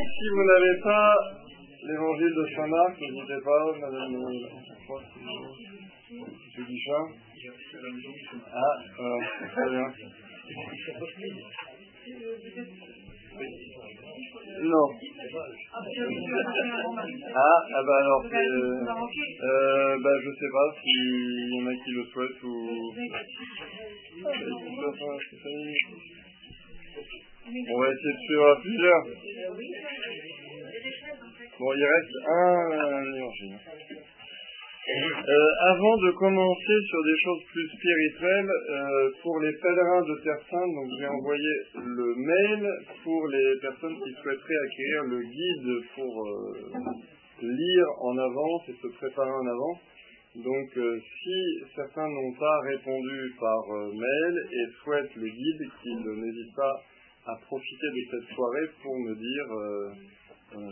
[0.00, 1.14] si vous n'avez pas
[1.82, 4.16] l'évangile de Saint Marc, n'hésitez pas, Madame,
[6.10, 7.08] Monsieur Guichard.
[8.52, 9.18] Ah, voilà,
[9.48, 9.86] très bien.
[14.62, 14.86] Non.
[17.34, 22.04] Ah, ah bah alors, euh, bah je sais pas s'il y en a qui le
[22.04, 22.48] souhaitent ou...
[27.50, 29.02] On va essayer de suivre à plusieurs.
[31.58, 33.58] Bon, il reste un évangile.
[34.88, 40.42] Euh, avant de commencer sur des choses plus spirituelles, euh, pour les pèlerins de Terre
[40.48, 42.68] Sainte, donc j'ai envoyé le mail
[43.02, 46.54] pour les personnes qui souhaiteraient acquérir le guide pour euh,
[47.42, 49.78] lire en avance et se préparer en avance.
[50.36, 51.38] Donc si
[51.74, 56.80] certains n'ont pas répondu par mail et souhaitent le guide, qu'ils n'hésitent pas
[57.26, 59.94] à profiter de cette soirée pour me dire euh,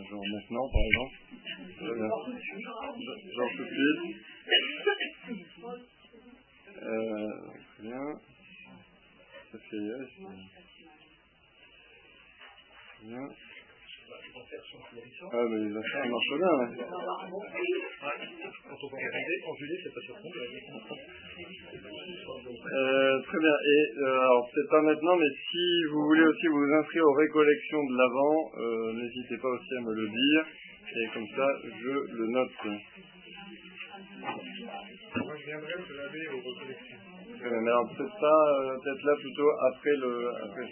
[0.09, 1.15] genre maintenant, par exemple.
[3.35, 4.15] Genre tout de suite.
[6.81, 7.27] Euh,
[7.79, 8.19] bien.
[9.51, 9.57] Ça.
[9.57, 9.79] Très
[13.03, 13.27] bien.
[15.31, 16.65] Ah, mais les affaires marchent bien, là.
[18.69, 18.97] Quand on va
[19.47, 20.33] en juillet, c'est pas surprenant.
[22.73, 23.55] Euh, très bien.
[23.65, 27.83] Et euh, alors, peut-être pas maintenant, mais si vous voulez aussi vous inscrire aux récollections
[27.83, 30.45] de l'Avent, euh, n'hésitez pas aussi à me le dire.
[30.95, 32.51] Et comme ça, je le note.
[35.15, 36.97] Moi, je viendrai te laver aux récollections.
[37.41, 38.41] mais alors, peut-être pas,
[38.83, 40.29] peut-être là plutôt après le.
[40.43, 40.67] Après.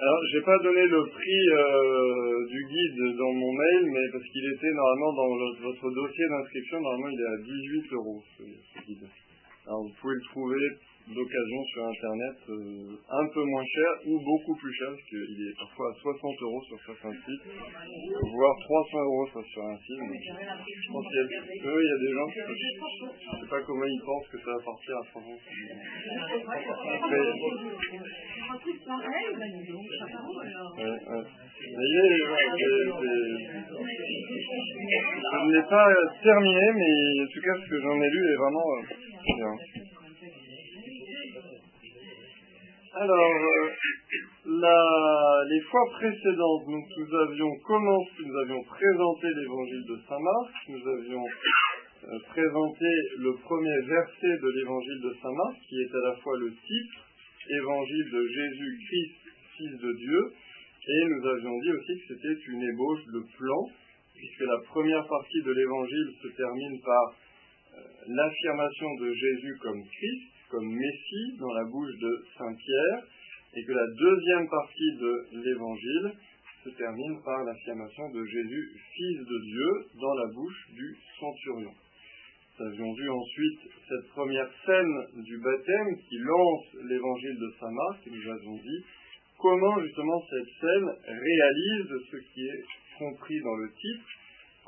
[0.00, 4.46] Alors, j'ai pas donné le prix euh, du guide dans mon mail, mais parce qu'il
[4.54, 5.28] était normalement dans
[5.60, 9.08] votre dossier d'inscription, normalement il est à 18 euros ce, ce guide.
[9.68, 10.64] Alors vous pouvez le trouver
[11.12, 15.52] d'occasion sur internet euh, un peu moins cher ou beaucoup plus cher parce qu'il est
[15.60, 17.44] parfois à 60 euros sur certains sites
[18.32, 20.00] voire 300 euros sur un site je
[20.92, 22.32] pense qu'il y, a, il y a des gens je
[23.40, 25.28] sais pas comment ils pensent que ça va partir à 300
[31.68, 31.74] mais, je
[35.36, 35.84] ne l'ai pas
[36.22, 38.82] terminé mais en tout cas ce que j'en ai lu est vraiment euh,
[42.94, 43.34] alors,
[44.46, 50.88] euh, les fois précédentes, nous, avions commencé, nous avions présenté l'évangile de Saint Marc, nous
[50.88, 52.86] avions euh, présenté
[53.18, 57.06] le premier verset de l'évangile de Saint Marc, qui est à la fois le titre,
[57.50, 59.14] évangile de Jésus-Christ,
[59.56, 60.32] Fils de Dieu,
[60.88, 63.62] et nous avions dit aussi que c'était une ébauche de plan,
[64.14, 67.14] puisque la première partie de l'évangile se termine par
[68.06, 73.04] l'affirmation de Jésus comme Christ, comme Messie dans la bouche de Saint Pierre,
[73.54, 75.12] et que la deuxième partie de
[75.44, 76.12] l'évangile
[76.64, 81.72] se termine par l'affirmation de Jésus, fils de Dieu, dans la bouche du centurion.
[82.58, 88.06] Nous avions vu ensuite cette première scène du baptême qui lance l'évangile de Saint Marc,
[88.06, 88.84] et nous avons dit
[89.38, 92.64] comment justement cette scène réalise ce qui est
[92.98, 94.08] compris dans le titre,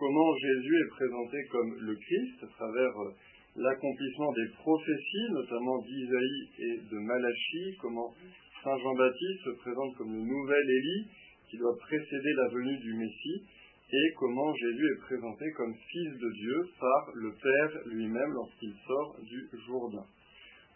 [0.01, 3.13] comment Jésus est présenté comme le Christ à travers euh,
[3.57, 8.15] l'accomplissement des prophéties, notamment d'Isaïe et de Malachie, comment
[8.65, 11.07] Saint Jean-Baptiste se présente comme le nouvel Élie
[11.51, 13.43] qui doit précéder la venue du Messie,
[13.93, 19.17] et comment Jésus est présenté comme fils de Dieu par le Père lui-même lorsqu'il sort
[19.21, 20.07] du Jourdain.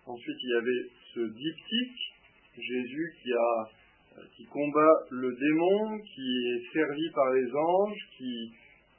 [0.06, 2.12] Ensuite, il y avait ce diptyque,
[2.58, 3.70] Jésus qui a
[4.36, 8.52] qui combat le démon, qui est servi par les anges, qui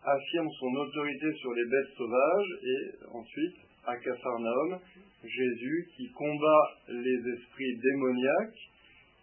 [0.05, 4.79] affirme son autorité sur les bêtes sauvages, et ensuite à Capharnaüm,
[5.23, 8.61] Jésus qui combat les esprits démoniaques,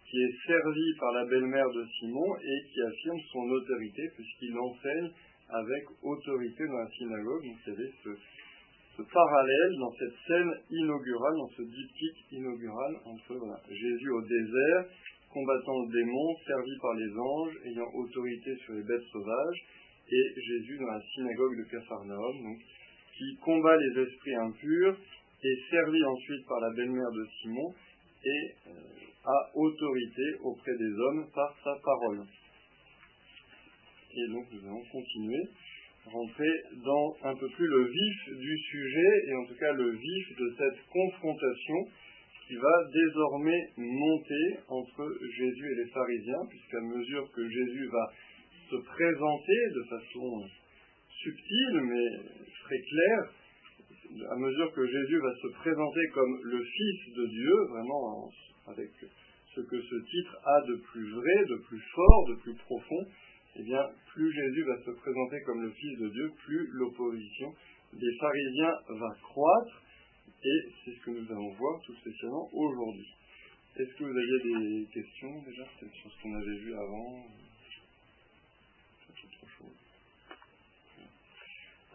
[0.09, 5.09] qui est servi par la belle-mère de Simon et qui affirme son autorité puisqu'il enseigne
[5.49, 7.43] avec autorité dans la synagogue.
[7.43, 8.09] Vous savez, ce,
[8.97, 13.33] ce parallèle dans cette scène inaugurale, dans ce diptyque inaugural entre
[13.69, 14.85] Jésus au désert,
[15.33, 19.61] combattant le démon, servi par les anges, ayant autorité sur les bêtes sauvages,
[20.09, 22.57] et Jésus dans la synagogue de Capharnaüm,
[23.17, 24.97] qui combat les esprits impurs,
[25.43, 27.73] est servi ensuite par la belle-mère de Simon
[28.25, 28.71] et euh,
[29.25, 32.25] a autorité auprès des hommes par sa parole.
[34.15, 35.43] Et donc nous allons continuer,
[36.05, 36.53] rentrer
[36.85, 40.55] dans un peu plus le vif du sujet, et en tout cas le vif de
[40.57, 41.87] cette confrontation
[42.47, 48.11] qui va désormais monter entre Jésus et les pharisiens, puisqu'à mesure que Jésus va
[48.73, 50.49] se présenter de façon
[51.21, 52.07] subtile, mais
[52.65, 53.19] très clair,
[54.31, 58.31] à mesure que Jésus va se présenter comme le Fils de Dieu, vraiment
[58.67, 58.89] avec
[59.55, 63.05] ce que ce titre a de plus vrai, de plus fort, de plus profond,
[63.55, 63.83] eh bien,
[64.13, 67.53] plus Jésus va se présenter comme le Fils de Dieu, plus l'opposition
[67.93, 69.83] des pharisiens va croître,
[70.43, 73.07] et c'est ce que nous allons voir tout spécialement aujourd'hui.
[73.77, 77.25] Est-ce que vous aviez des questions déjà, sur ce qu'on avait vu avant?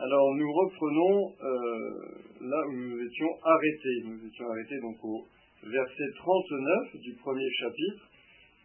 [0.00, 3.98] Alors nous reprenons euh, là où nous étions arrêtés.
[4.04, 5.26] Nous étions arrêtés donc au
[5.64, 8.06] verset 39 du premier chapitre.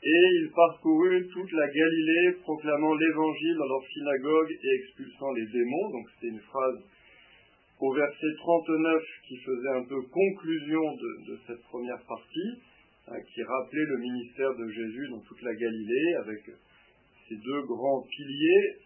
[0.06, 5.90] Et ils parcoururent toute la Galilée, proclamant l'évangile dans leur synagogue et expulsant les démons.
[5.90, 6.84] Donc c'était une phrase
[7.80, 10.84] au verset 39 qui faisait un peu conclusion
[11.28, 12.62] de, cette première partie,
[13.08, 16.42] hein, qui rappelait le ministère de Jésus dans toute la Galilée avec
[17.28, 18.78] ces deux grands piliers,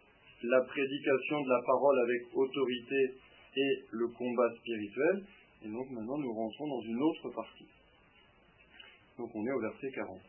[0.43, 3.13] la prédication de la parole avec autorité
[3.55, 5.23] et le combat spirituel.
[5.65, 7.67] Et donc maintenant nous rentrons dans une autre partie.
[9.17, 10.19] Donc on est au verset 40.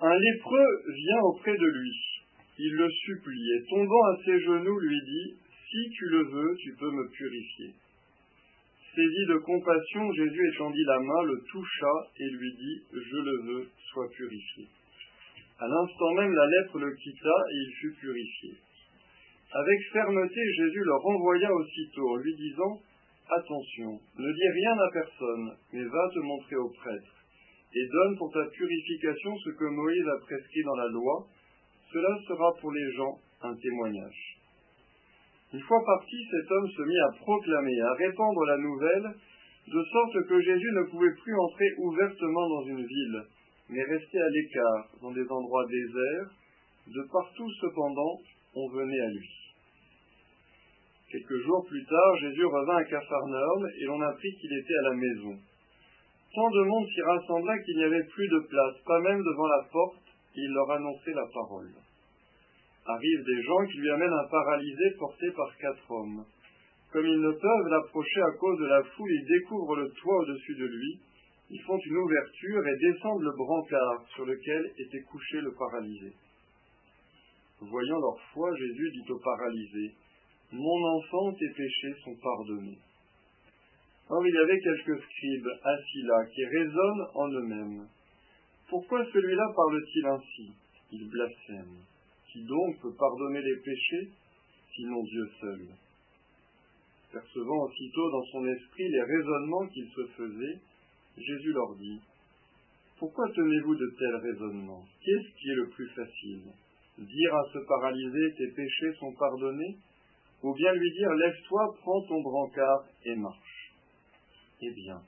[0.00, 2.08] Un lépreux vient auprès de lui.
[2.58, 5.36] Il le supplie et tombant à ses genoux lui dit,
[5.70, 7.74] Si tu le veux, tu peux me purifier.
[8.94, 13.68] Saisi de compassion, Jésus étendit la main, le toucha et lui dit, Je le veux,
[13.92, 14.66] sois purifié.
[15.58, 18.52] À l'instant même, la lèpre le quitta et il fut purifié.
[19.52, 22.80] Avec fermeté, Jésus le renvoya aussitôt lui disant,
[23.30, 27.18] Attention, ne dis rien à personne, mais va te montrer au prêtre
[27.74, 31.26] et donne pour ta purification ce que Moïse a prescrit dans la loi,
[31.92, 34.38] cela sera pour les gens un témoignage.
[35.52, 39.08] Une fois parti, cet homme se mit à proclamer, à répandre la nouvelle,
[39.66, 43.22] de sorte que Jésus ne pouvait plus entrer ouvertement dans une ville,
[43.68, 46.30] mais rester à l'écart, dans des endroits déserts.
[46.86, 48.16] De partout, cependant,
[48.54, 49.30] on venait à lui.
[51.10, 54.94] Quelques jours plus tard, Jésus revint à Capharnaüm et l'on apprit qu'il était à la
[54.96, 55.38] maison.
[56.34, 59.64] Tant de monde s'y rassembla qu'il n'y avait plus de place, pas même devant la
[59.72, 60.04] porte,
[60.34, 61.72] il leur annonçait la parole.
[62.86, 66.24] Arrivent des gens qui lui amènent un paralysé porté par quatre hommes.
[66.92, 70.54] Comme ils ne peuvent l'approcher à cause de la foule, ils découvrent le toit au-dessus
[70.54, 71.00] de lui,
[71.50, 76.12] ils font une ouverture et descendent le brancard sur lequel était couché le paralysé.
[77.60, 79.94] Voyant leur foi, Jésus dit au paralysé,
[80.52, 82.78] Mon enfant, tes péchés sont pardonnés.
[84.10, 87.88] Or il y avait quelques scribes assis là qui raisonnent en eux-mêmes.
[88.68, 90.52] Pourquoi celui-là parle-t-il ainsi?
[90.92, 91.76] Il blasphème.
[92.30, 94.10] Qui donc peut pardonner les péchés
[94.74, 95.68] Sinon Dieu seul?
[97.12, 100.60] Percevant aussitôt dans son esprit les raisonnements qu'il se faisait,
[101.20, 102.00] Jésus leur dit
[102.98, 104.84] Pourquoi tenez-vous de tels raisonnements?
[105.02, 106.52] Qu'est-ce qui est le plus facile?
[106.98, 109.76] Dire à ce paralysé Tes péchés sont pardonnés?
[110.42, 113.74] Ou bien lui dire Lève-toi, prends ton brancard et marche?
[114.60, 115.00] Eh bien,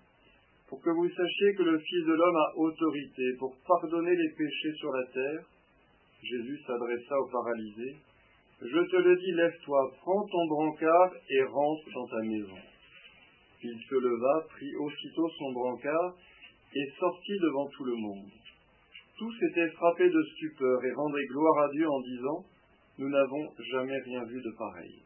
[0.68, 4.72] pour que vous sachiez que le Fils de l'homme a autorité pour pardonner les péchés
[4.78, 5.44] sur la terre,
[6.22, 7.96] Jésus s'adressa au paralysé.
[8.62, 12.58] Je te le dis, lève-toi, prends ton brancard et rentre dans ta maison.
[13.62, 16.16] Il se leva, prit aussitôt son brancard
[16.74, 18.30] et sortit devant tout le monde.
[19.18, 22.44] Tous étaient frappés de stupeur et rendaient gloire à Dieu en disant
[22.98, 25.02] Nous n'avons jamais rien vu de pareil.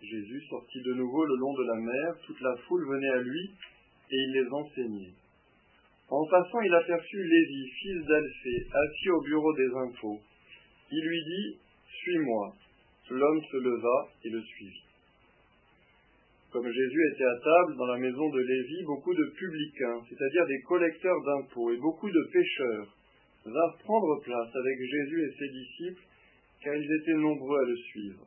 [0.00, 3.50] Jésus sortit de nouveau le long de la mer, toute la foule venait à lui,
[4.10, 5.14] et il les enseignait.
[6.08, 10.20] En passant, il aperçut Lévi, fils d'Alphée, assis au bureau des impôts.
[10.90, 12.54] Il lui dit, Suis-moi.
[13.10, 14.84] L'homme se leva et le suivit.
[16.52, 20.60] Comme Jésus était à table dans la maison de Lévi, beaucoup de publicains, c'est-à-dire des
[20.68, 22.94] collecteurs d'impôts et beaucoup de pêcheurs,
[23.46, 26.02] vinrent prendre place avec Jésus et ses disciples,
[26.62, 28.26] car ils étaient nombreux à le suivre.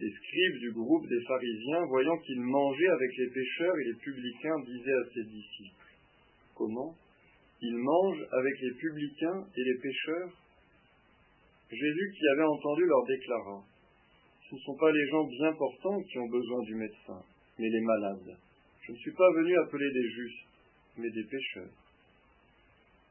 [0.00, 4.58] Les scribes du groupe des pharisiens, voyant qu'il mangeait avec les pécheurs et les publicains,
[4.66, 5.86] disaient à ses disciples
[6.56, 6.96] Comment?
[7.62, 10.32] Il mange avec les publicains et les pécheurs
[11.70, 13.62] Jésus, qui avait entendu, leur déclara
[14.54, 17.18] Ce ne sont pas les gens bien portants qui ont besoin du médecin,
[17.58, 18.38] mais les malades.
[18.86, 20.46] Je ne suis pas venu appeler des justes,
[20.96, 21.74] mais des pécheurs.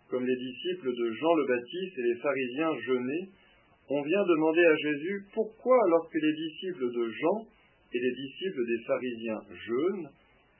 [0.07, 3.27] Comme les disciples de Jean le Baptiste et les pharisiens jeûnaient,
[3.89, 7.45] on vient demander à Jésus pourquoi, alors que les disciples de Jean
[7.91, 10.09] et les disciples des pharisiens jeûnent,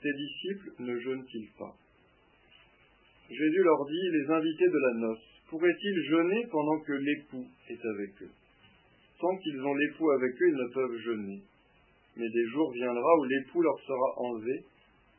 [0.02, 1.78] ces disciples ne jeûnent-ils pas?
[3.30, 8.22] Jésus leur dit, les invités de la noce, pourraient-ils jeûner pendant que l'époux est avec
[8.24, 8.43] eux?
[9.24, 11.42] Qu'ils ont l'époux avec eux, ils ne peuvent jeûner.
[12.18, 14.66] Mais des jours viendra où l'époux leur sera enlevé,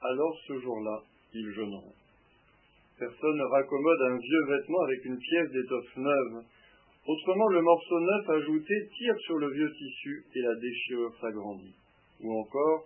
[0.03, 1.95] alors ce jour-là, ils jeûneront.
[2.99, 6.45] Personne ne raccommode un vieux vêtement avec une pièce d'étoffe neuve
[7.07, 11.75] Autrement, le morceau neuf ajouté tire sur le vieux tissu et la déchirure s'agrandit.
[12.21, 12.85] Ou encore,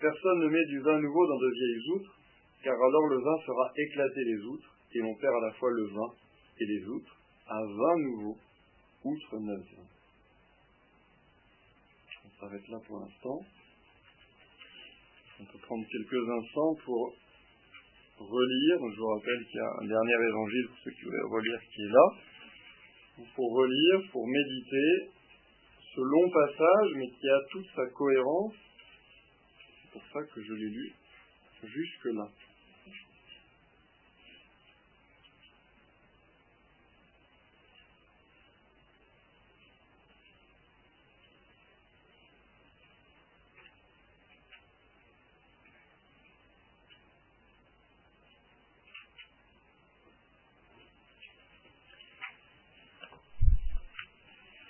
[0.00, 2.18] personne ne met du vin nouveau dans de vieilles outres,
[2.62, 5.86] car alors le vin fera éclater les outres, et on perd à la fois le
[5.88, 6.10] vin
[6.60, 7.16] et les outres,
[7.48, 8.36] à vin nouveau,
[9.04, 9.93] outre neuf.
[12.40, 13.40] S'arrête là pour l'instant.
[15.40, 17.14] On peut prendre quelques instants pour
[18.18, 18.78] relire.
[18.92, 21.82] Je vous rappelle qu'il y a un dernier évangile pour ceux qui voulaient relire qui
[21.82, 22.06] est là.
[23.34, 25.10] Pour relire, pour méditer
[25.94, 28.54] ce long passage, mais qui a toute sa cohérence.
[29.82, 30.92] C'est pour ça que je l'ai lu
[31.62, 32.28] jusque-là.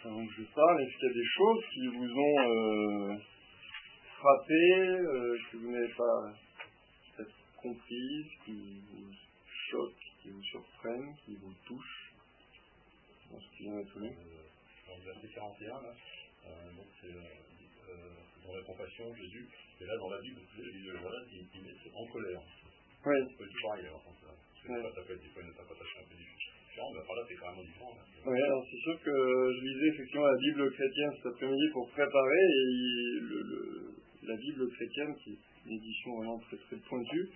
[0.05, 3.17] Donc je parle, est-ce qu'il y a des choses qui vous ont euh,
[4.19, 7.25] frappé, euh, que vous n'avez pas
[7.61, 9.11] comprises, qui vous
[9.71, 12.13] choquent, qui vous surprennent, qui vous touchent
[13.31, 14.11] dans ce qui vient d'être lu
[14.87, 15.95] Dans le verset 41, là,
[16.47, 17.15] euh, donc c'est
[18.47, 19.49] dans la compassion, Jésus,
[19.81, 20.41] et là dans la Bible,
[21.01, 22.43] voilà, il, il est en colère.
[23.07, 23.17] Oui.
[23.39, 26.15] C'est tout pareil, alors, ça, peut être des fois une interprétation un peu
[26.75, 28.27] c'est.
[28.27, 29.15] Oui, alors c'est sûr que
[29.55, 35.31] je lisais effectivement la Bible chrétienne cet après-midi pour préparer et la Bible chrétienne, qui
[35.33, 37.29] est une édition vraiment très très pointue,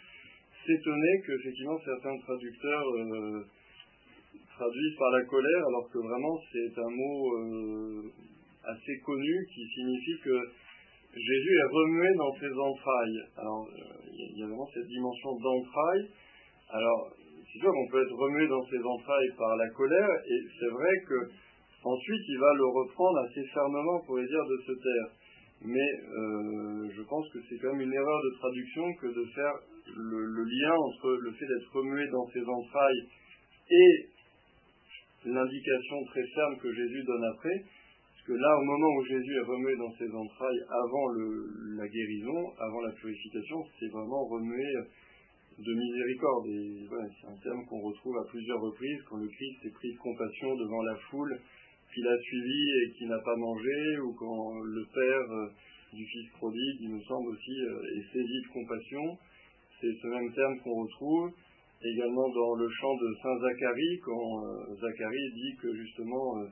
[0.67, 3.45] s'étonnait qu'effectivement certains traducteurs euh,
[4.57, 8.03] traduisent par la colère alors que vraiment c'est un mot euh,
[8.65, 10.37] assez connu qui signifie que
[11.15, 13.21] Jésus est remué dans ses entrailles.
[13.37, 16.09] Alors euh, il y a- vraiment cette dimension d'entrailles.
[16.71, 17.09] Alors,
[17.67, 21.31] qu'on peut être remué dans ses entrailles par la colère, et c'est vrai que
[21.85, 25.09] ensuite il va le reprendre assez fermement pour dire de se taire.
[25.63, 29.55] Mais euh, je pense que c'est quand même une erreur de traduction que de faire
[29.97, 33.09] le, lien entre le fait d'être remué dans ses entrailles
[33.71, 34.07] et
[35.27, 37.59] l'indication très ferme que Jésus donne après.
[37.59, 41.09] Parce que là, au moment où Jésus est remué dans ses entrailles avant
[41.77, 44.65] la guérison, avant la purification, c'est vraiment remué
[45.59, 46.47] de miséricorde.
[47.21, 50.55] C'est un terme qu'on retrouve à plusieurs reprises quand le Christ est pris de compassion
[50.57, 51.39] devant la foule
[51.93, 55.49] qu'il a suivi et qui n'a pas mangé, ou quand le père euh,
[55.93, 59.19] du fils prodigue, il me semble aussi, euh, est saisi de compassion.
[59.81, 61.33] C'est ce même terme qu'on retrouve
[61.83, 66.45] également dans le chant de Saint Zacharie, quand euh, Zacharie dit que justement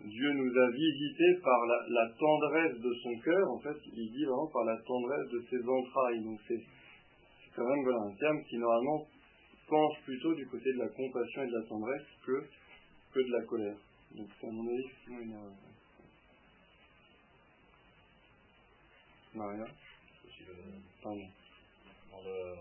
[0.00, 3.50] Dieu nous a visités par la, la tendresse de son cœur.
[3.50, 6.24] En fait, il dit vraiment par la tendresse de ses entrailles.
[6.24, 6.62] Donc c'est
[7.58, 9.04] c'est quand même voilà, un terme qui normalement
[9.66, 12.46] pense plutôt du côté de la compassion et de la tendresse que,
[13.12, 13.76] que de la colère.
[14.12, 15.52] Donc c'est à mon avis une erreur.
[19.34, 19.64] Maria,
[21.02, 21.28] pardon.
[22.24, 22.56] le-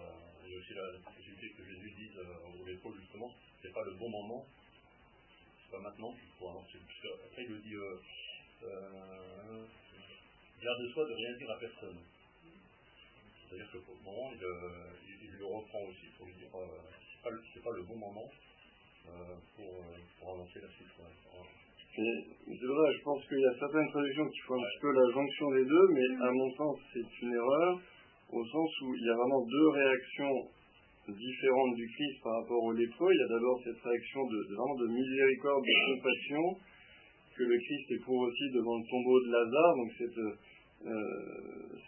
[0.45, 3.83] il y a aussi la possibilité que Jésus dise euh, aux lépreux, justement, c'est pas
[3.83, 4.45] le bon moment,
[5.63, 6.13] c'est pas maintenant.
[6.39, 7.97] Parce que après, il le dit, euh,
[8.63, 9.65] euh,
[10.61, 11.99] garde-toi de rien dire à personne.
[13.57, 16.77] Le moment, il, euh, il- il le reprend aussi pour dire, euh,
[17.09, 18.29] c'est pas, c'est pas le bon moment
[19.09, 20.93] euh, pour, euh, pour avancer la suite.
[20.93, 25.07] C'est vrai, je pense qu'il y a certaines traductions qui font un petit peu la
[25.11, 27.81] jonction des deux, mais à mon sens, c'est une erreur,
[28.29, 30.37] au sens où il y a vraiment deux réactions
[31.09, 33.09] différentes du Christ par rapport aux lépreux.
[33.11, 36.43] Il y a d'abord cette réaction de, de- vraiment de miséricorde, de compassion,
[37.35, 39.73] que le Christ éprouve aussi devant le tombeau de Lazare.
[39.81, 40.21] Donc cette,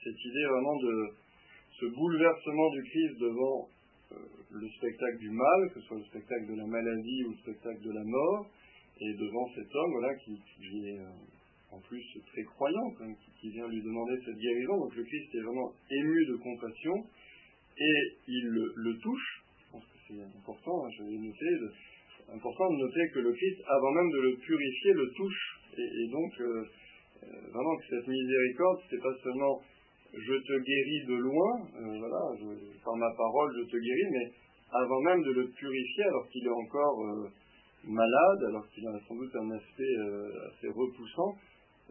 [0.02, 0.94] cette idée vraiment de
[1.80, 3.70] ce bouleversement du Christ devant
[4.12, 4.16] euh,
[4.52, 7.82] le spectacle du mal, que ce soit le spectacle de la maladie ou le spectacle
[7.82, 8.48] de la mort,
[9.00, 13.50] et devant cet homme voilà, qui, qui est euh, en plus très croyant, même, qui,
[13.52, 14.78] vient lui demander cette guérison.
[14.78, 16.96] Donc le Christ est vraiment ému de compassion
[17.78, 18.46] et il
[18.76, 19.44] le, touche.
[19.66, 23.62] Je pense que c'est important, hein, je vais noter, important de noter que le Christ,
[23.68, 25.60] avant même de le purifier, le touche.
[25.78, 26.64] Et, donc, euh,
[27.54, 29.62] vraiment que cette miséricorde, c'est pas seulement
[30.14, 32.22] je te guéris de loin, euh, voilà,
[32.84, 34.32] par ma parole je te guéris, mais
[34.72, 37.30] avant même de le purifier, alors qu'il est encore euh,
[37.86, 41.36] malade, alors qu'il a sans doute un aspect euh, assez repoussant,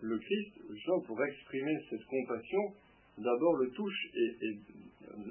[0.00, 2.60] le Christ, justement, pour exprimer cette compassion,
[3.18, 4.56] d'abord le touche, et,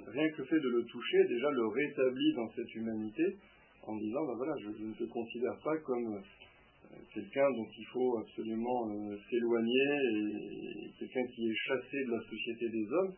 [0.07, 3.37] rien que le fait de le toucher, déjà le rétablit dans cette humanité,
[3.83, 6.21] en disant, ben voilà, je, ne te considère pas comme
[7.13, 12.69] quelqu'un dont il faut absolument euh, s'éloigner, et, quelqu'un qui est chassé de la société
[12.69, 13.13] des hommes,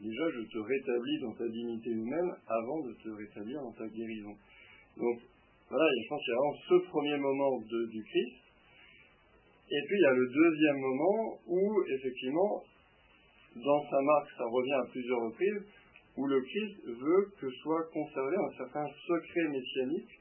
[0.00, 4.34] déjà je te rétablis dans ta dignité humaine avant de te rétablir dans ta guérison.
[4.96, 5.18] Donc
[5.68, 8.36] voilà, je pense qu'il y a vraiment ce premier moment du Christ.
[9.70, 12.62] Et puis il y a le deuxième moment où, effectivement,
[13.54, 15.62] dans sa marque, ça revient à plusieurs reprises,
[16.16, 20.17] où le Christ veut que soit conservé un certain secret messianique,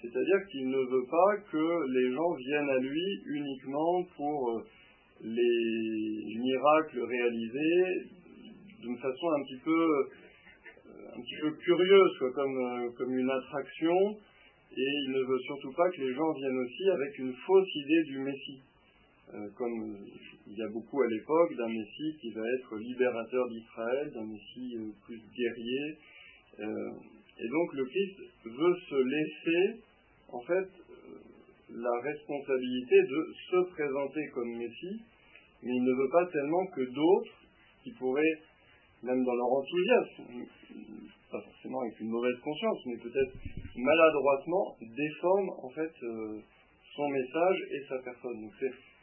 [0.00, 4.62] c'est-à-dire qu'il ne veut pas que les gens viennent à lui uniquement pour euh,
[5.22, 8.06] les miracles réalisés
[8.80, 14.16] d'une façon un petit peu, euh, un petit peu curieuse, comme, euh, comme une attraction,
[14.70, 18.02] et il ne veut surtout pas que les gens viennent aussi avec une fausse idée
[18.04, 18.62] du Messie.
[19.56, 19.98] comme
[20.46, 24.76] il y a beaucoup à l'époque d'un Messie qui va être libérateur d'Israël, d'un Messie
[25.04, 25.98] plus guerrier.
[26.58, 29.82] et donc le Christ veut se laisser
[30.28, 31.18] en fait, euh,
[31.70, 35.02] la responsabilité de se présenter comme Messie,
[35.62, 37.38] mais il ne veut pas tellement que d'autres,
[37.82, 38.38] qui pourraient,
[39.02, 40.46] même dans leur enthousiasme,
[41.30, 43.32] pas forcément avec une mauvaise conscience, mais peut-être
[43.76, 46.40] maladroitement, déforment en fait euh,
[46.96, 48.42] son message et sa personne.
[48.42, 48.52] Donc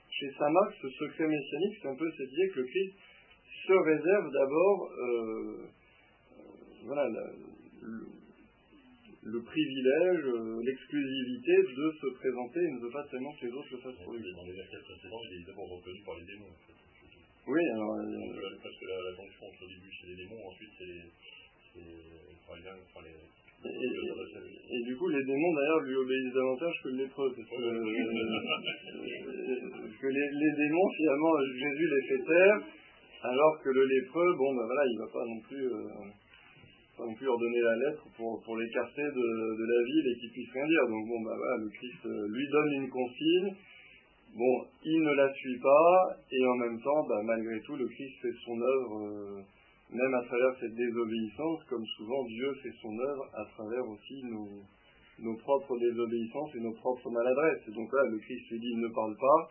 [0.09, 2.93] chez Saint Marc, ce secret messianique, c'est un peu cette idée que le Christ
[3.67, 5.69] se réserve d'abord euh,
[6.85, 7.07] voilà,
[7.81, 8.07] le
[9.41, 13.77] privilège, euh, l'exclusivité de se présenter il ne veut pas tellement que les autres le
[13.81, 14.21] fassent pour lui.
[14.33, 16.53] Dans les versets précédents, il est d'abord reconnu par les démons.
[17.47, 17.97] Oui, alors.
[17.97, 21.09] Euh, parce que la, la jonction au début c'est les démons, ensuite c'est les.
[22.45, 23.17] Enfin, les, enfin, les
[23.65, 27.49] et, et, et, du coup, les démons d'ailleurs lui obéissent davantage que les lépreux, parce
[27.49, 27.81] que, euh,
[30.01, 32.61] que les, les, démons finalement Jésus les fait taire,
[33.23, 35.65] alors que le lépreux, bon ben voilà, il va pas non plus.
[36.97, 39.27] Pas non plus leur donner la lettre pour, pour l'écarter de,
[39.59, 40.87] de, la ville et qu'il puisse rien dire.
[40.87, 43.55] Donc bon, bah le Christ euh, lui donne une consigne.
[44.35, 48.15] Bon, il ne la suit pas, et en même temps, bah, malgré tout, le Christ
[48.21, 49.41] fait son œuvre, euh,
[49.91, 54.49] même à travers cette désobéissance, comme souvent Dieu fait son œuvre à travers aussi nos,
[55.19, 57.63] nos propres désobéissances et nos propres maladresses.
[57.69, 59.49] Donc là, le Christ lui dit, il ne parle pas,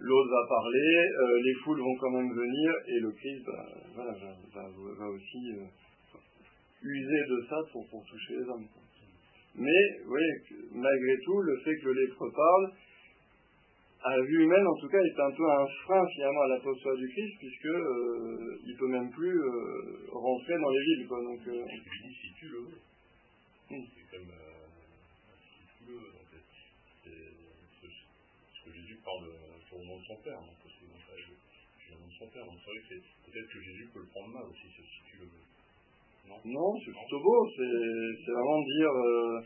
[0.00, 4.14] l'autre va parler, euh, les foules vont quand même venir, et le Christ bah, voilà,
[4.98, 5.52] va aussi
[6.86, 8.66] user de ça pour, pour toucher les hommes.
[9.56, 10.32] Mais, vous voyez,
[10.72, 12.72] malgré tout, le fait que le lépreux parle,
[14.04, 17.08] à vue humaine, en tout cas, est un peu un frein finalement à l'apostole du
[17.08, 21.08] Christ, puisque euh, il peut même plus euh, rentrer dans les villes.
[21.08, 21.64] Quoi, donc, euh...
[22.22, 22.80] si tu le veux.
[23.70, 23.84] Hmm.
[23.94, 24.66] C'est comme euh,
[25.42, 26.10] si tu le veux.
[26.12, 26.28] Donc,
[27.02, 29.26] c'est, ce que Jésus parle
[29.66, 30.38] sur le nom de son Père.
[30.38, 32.44] Donc, c'est, donc, je, le nom de son Père.
[32.44, 35.16] Donc, c'est vrai que c'est, peut-être que Jésus peut le prendre mal aussi, si tu
[35.18, 35.26] le
[36.46, 37.48] Non, c'est plutôt beau.
[37.56, 39.40] C'est vraiment dire euh,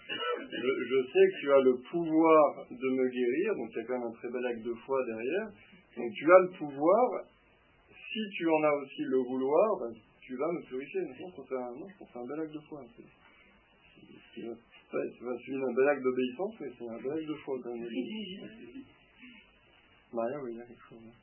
[0.51, 3.99] je, sais que tu as le pouvoir de me guérir, donc il y a quand
[3.99, 5.49] même un très bel acte de foi derrière.
[5.97, 7.25] Donc tu as le pouvoir,
[7.89, 11.01] si tu en as aussi le vouloir, ben, tu vas me purifier.
[11.01, 11.55] Que c'est
[12.19, 12.83] un, bel acte de foi.
[14.93, 17.89] Vas suivre un bel acte d'obéissance, mais c'est un bel acte de foi quand même.
[20.13, 20.99] Maria, oui, il y a quelque chose.
[21.07, 21.15] Hein.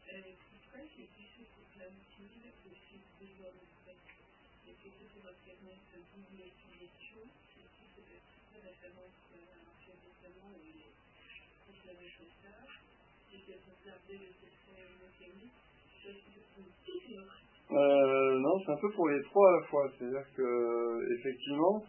[17.69, 19.91] Euh, non, c'est un peu pour les trois à la fois.
[19.97, 21.84] C'est-à-dire que, effectivement,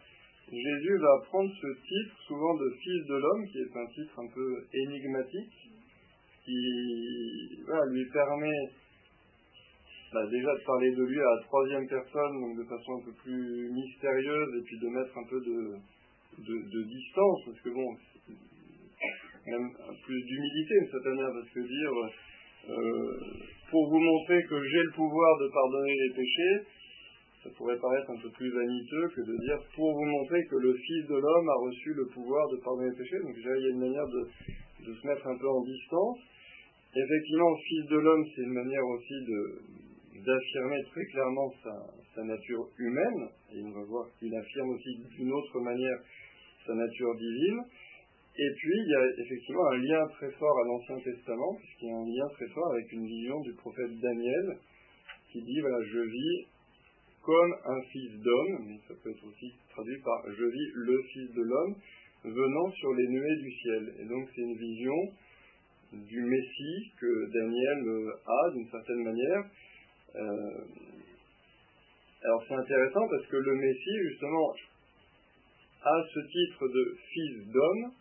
[0.51, 4.29] Jésus va prendre ce titre, souvent de fils de l'homme, qui est un titre un
[4.35, 5.53] peu énigmatique,
[6.45, 8.71] qui lui permet
[10.13, 13.13] bah, déjà de parler de lui à la troisième personne, donc de façon un peu
[13.23, 15.77] plus mystérieuse, et puis de mettre un peu de,
[16.39, 17.97] de, distance, parce que bon,
[19.51, 19.71] même
[20.05, 21.93] plus d'humilité d'une certaine manière, parce que dire
[22.69, 23.21] euh,
[23.71, 26.67] pour vous montrer que j'ai le pouvoir de pardonner les péchés,
[27.43, 30.75] ça pourrait paraître un peu plus vaniteux que de dire pour vous montrer que le
[30.75, 33.19] Fils de l'homme a reçu le pouvoir de pardonner les péchés.
[33.23, 34.29] Donc déjà, il y a une manière de,
[34.93, 36.19] se mettre un peu en distance.
[36.95, 39.15] Effectivement, Fils de l'homme, c'est une manière aussi
[40.27, 41.73] d'affirmer très clairement sa,
[42.15, 45.99] sa, nature humaine, et on va voir qu'il affirme aussi d'une autre manière
[46.67, 47.63] sa nature divine.
[48.41, 51.91] Et puis, il y a effectivement un lien très fort à l'Ancien Testament, puisqu'il y
[51.91, 54.59] a un lien très fort avec une vision du prophète Daniel,
[55.33, 56.47] qui dit, voilà, je vis
[57.23, 61.35] comme un fils d'homme, mais ça peut être aussi traduit par je vis le fils
[61.35, 61.75] de l'homme,
[62.25, 63.95] venant sur les nuées du ciel.
[64.01, 64.95] Et donc, c'est une vision
[65.93, 69.45] du Messie que Daniel euh, a d'une certaine manière.
[70.15, 70.65] Euh,
[72.23, 74.53] alors, c'est intéressant parce que le Messie, justement,
[75.83, 77.93] a ce titre de fils d'homme,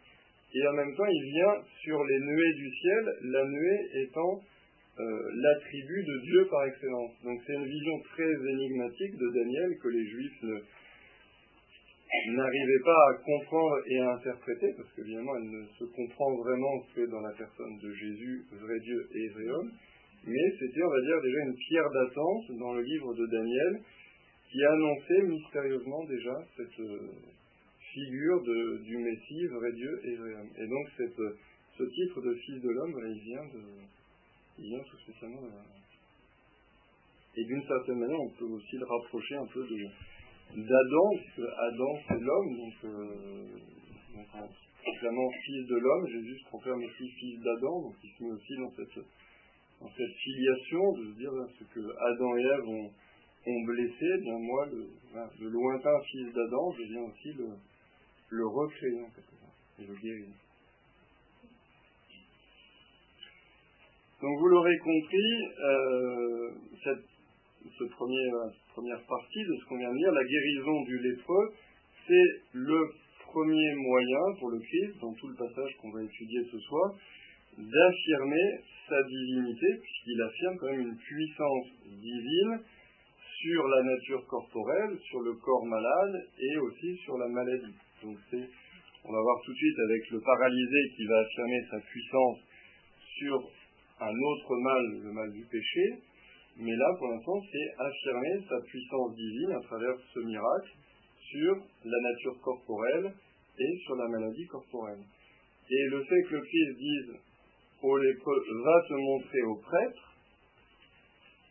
[0.53, 4.41] et en même temps il vient sur les nuées du ciel, la nuée étant
[4.99, 5.03] euh,
[5.35, 7.11] l'attribut de Dieu par excellence.
[7.23, 10.43] Donc c'est une vision très énigmatique de Daniel que les juifs
[12.29, 17.05] n'arrivaient pas à comprendre et à interpréter, parce qu'évidemment elle ne se comprend vraiment que
[17.11, 19.71] dans la personne de Jésus, vrai Dieu et vrai homme,
[20.25, 23.81] mais c'était, on va dire, déjà une pierre d'attente dans le livre de Daniel,
[24.51, 26.79] qui annonçait mystérieusement déjà cette
[27.97, 28.41] figure
[28.83, 30.51] du Messie, vrai Dieu et vrai homme.
[30.57, 30.87] Et donc
[31.77, 33.63] ce titre de fils de l'homme, il vient de,
[34.59, 35.51] il vient tout spécialement de
[37.37, 39.65] Et d'une certaine manière, on peut aussi le rapprocher un peu
[40.55, 43.47] d'Adam, puisque Adam c'est l'homme, donc, euh,
[44.15, 44.47] donc en
[44.81, 48.71] proclamant fils de l'homme, Jésus se proclame aussi fils d'Adam, donc il signe aussi dans
[48.75, 49.03] cette,
[50.23, 52.91] filiation de se dire ce que Adam et Ève ont,
[53.45, 54.87] ont blessé, bien moi, le,
[55.39, 57.49] le lointain fils d'Adam, je viens aussi le,
[58.29, 60.33] le recréer en quelque sorte, et le guérir.
[64.21, 66.51] Donc vous l'aurez compris, euh,
[66.83, 67.05] cette,
[67.77, 68.29] ce premier,
[68.73, 71.53] première partie de ce qu'on vient de dire, la guérison du lépreux,
[72.07, 72.93] c'est le
[73.31, 76.95] premier moyen pour le Christ, dans tout le passage qu'on va étudier ce soir,
[77.57, 82.59] d'affirmer sa divinité, puisqu'il affirme quand même une puissance divine
[83.41, 87.75] sur la nature corporelle, sur le corps malade et aussi sur la maladie.
[88.07, 88.47] Donc c'est,
[89.03, 92.39] on va voir tout de suite avec le paralysé qui va affirmer sa puissance
[93.19, 93.35] sur
[93.99, 95.85] un autre mal, le mal du péché,
[96.55, 100.71] mais là pour l'instant c'est affirmer sa puissance divine à travers ce miracle
[101.19, 103.11] sur la nature corporelle
[103.59, 105.03] et sur la maladie corporelle.
[105.69, 107.19] Et le fait que le Christ dise
[107.83, 110.15] au lépreux va te montrer au prêtre,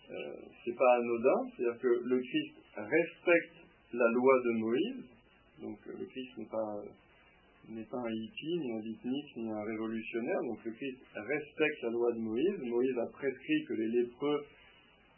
[0.08, 3.56] euh, c'est pas anodin, c'est-à-dire que le Christ respecte
[3.92, 5.15] la loi de Moïse,
[5.60, 6.82] donc euh, le Christ n'est pas
[7.68, 10.40] n'est un hippie, ni un beatnik, ni un révolutionnaire.
[10.42, 12.58] Donc le Christ respecte la loi de Moïse.
[12.62, 14.46] Moïse a prescrit que les lépreux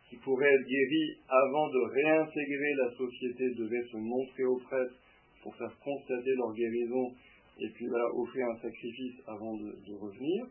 [0.09, 4.95] qui pourraient être guéris avant de réintégrer la société devaient se montrer au prêtre
[5.43, 7.15] pour faire constater leur guérison
[7.61, 10.47] et puis offrir un sacrifice avant de, revenir.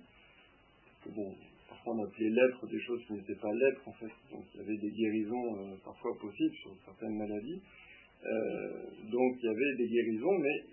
[1.16, 1.34] Bon,
[1.70, 4.12] parfois on appelait lèpre des choses qui n'étaient pas lèpres en fait.
[4.32, 7.62] Donc il y avait des guérisons euh, parfois possibles sur certaines maladies.
[8.28, 10.64] Euh, donc il y avait des guérisons, mais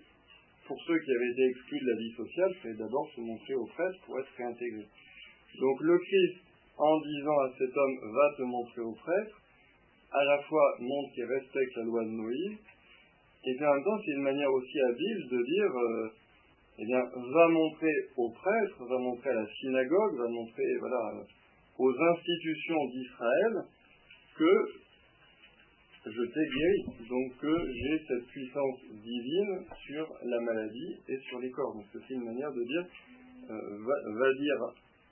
[0.67, 3.53] pour ceux qui avaient été exclus de la vie sociale, il fallait d'abord se montrer
[3.55, 4.87] au prêtre pour être réintégrés.
[5.59, 6.37] Donc le Christ,
[6.77, 9.41] en disant à cet homme, va te montrer au prêtre,
[10.11, 12.57] à la fois montre qu'il respecte la loi de Moïse,
[13.45, 16.09] et puis en même temps, c'est une manière aussi habile de dire, euh,
[16.79, 21.23] eh bien, va montrer au prêtre, va montrer à la synagogue, va montrer, voilà,
[21.77, 23.53] aux institutions d'Israël
[24.35, 24.71] que
[26.11, 27.07] je t'ai guéri.
[27.09, 31.73] Donc que j'ai cette puissance divine sur la maladie et sur les corps.
[31.75, 32.85] Donc c'est une manière de dire,
[33.49, 33.77] euh,
[34.19, 34.55] va, dire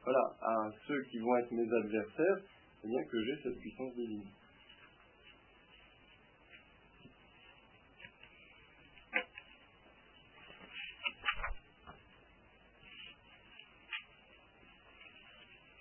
[0.04, 2.38] voilà, à ceux qui vont être mes adversaires,
[2.84, 4.24] eh bien que j'ai cette puissance divine.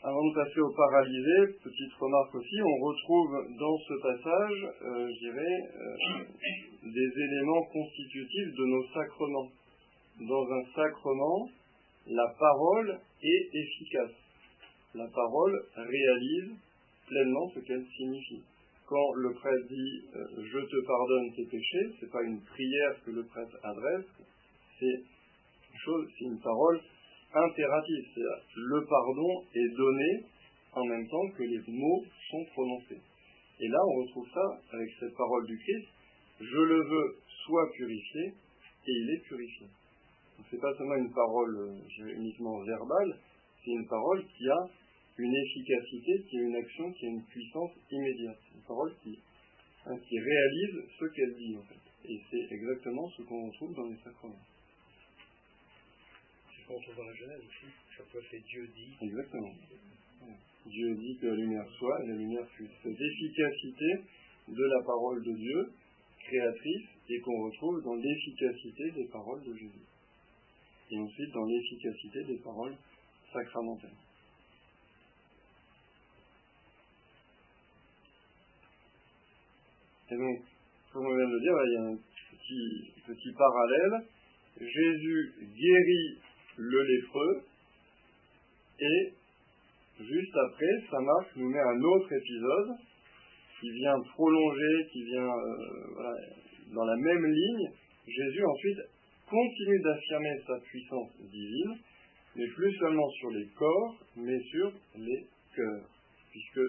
[0.05, 5.19] Avant de passer au paralysé, petite remarque aussi, on retrouve dans ce passage, euh, je
[5.31, 6.25] dirais, euh,
[6.91, 9.49] des éléments constitutifs de nos sacrements.
[10.19, 11.49] Dans un sacrement,
[12.09, 14.17] la parole est efficace.
[14.97, 16.51] La parole réalise
[17.07, 18.43] pleinement ce qu'elle signifie.
[18.89, 23.13] Quand le prêtre dit euh, je te pardonne tes péchés, c'est pas une prière que
[23.13, 24.07] le prêtre adresse,
[24.81, 25.05] c'est
[25.87, 26.81] une une parole
[27.35, 30.25] impératif, c'est-à-dire le pardon est donné
[30.75, 33.01] en même temps que les mots sont prononcés.
[33.61, 35.89] Et là, on retrouve ça avec cette parole du Christ,
[36.41, 38.33] je le veux, soit purifié,
[38.87, 39.67] et il est purifié.
[40.51, 43.19] Ce n'est pas seulement une parole euh, uniquement verbale,
[43.65, 44.69] c'est une parole qui a
[45.19, 48.41] une efficacité, qui a une action, qui a une puissance immédiate.
[48.55, 49.19] Une parole qui,
[49.87, 52.09] hein, qui réalise ce qu'elle dit, en fait.
[52.09, 54.41] Et c'est exactement ce qu'on retrouve dans les sacrements
[56.69, 57.73] on trouve dans la Genèse aussi.
[57.97, 58.97] Chaque fois, c'est Dieu dit.
[59.01, 59.53] Exactement.
[60.67, 62.69] Dieu dit que la lumière soit, et la lumière fut.
[62.83, 64.05] Cette efficacité
[64.49, 65.73] de la parole de Dieu,
[66.19, 69.87] créatrice, et qu'on retrouve dans l'efficacité des paroles de Jésus.
[70.91, 72.77] Et ensuite dans l'efficacité des paroles
[73.33, 73.91] sacramentelles.
[80.11, 80.45] Et donc,
[80.93, 84.07] comme on vient de le dire, il y a un petit, petit parallèle.
[84.61, 86.19] Jésus guérit
[86.57, 87.43] le lépreux,
[88.81, 89.13] et
[90.01, 92.77] juste après, Saint Marc nous met un autre épisode
[93.61, 96.15] qui vient prolonger, qui vient euh,
[96.75, 97.71] dans la même ligne.
[98.07, 98.79] Jésus ensuite
[99.31, 101.79] continue d'affirmer sa puissance divine,
[102.35, 105.89] mais plus seulement sur les corps, mais sur les cœurs.
[106.33, 106.61] Puisque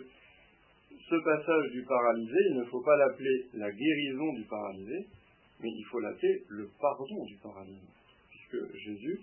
[1.10, 5.08] ce passage du paralysé, il ne faut pas l'appeler la guérison du paralysé,
[5.62, 7.88] mais il faut l'appeler le pardon du paralysé.
[8.30, 9.19] Puisque Jésus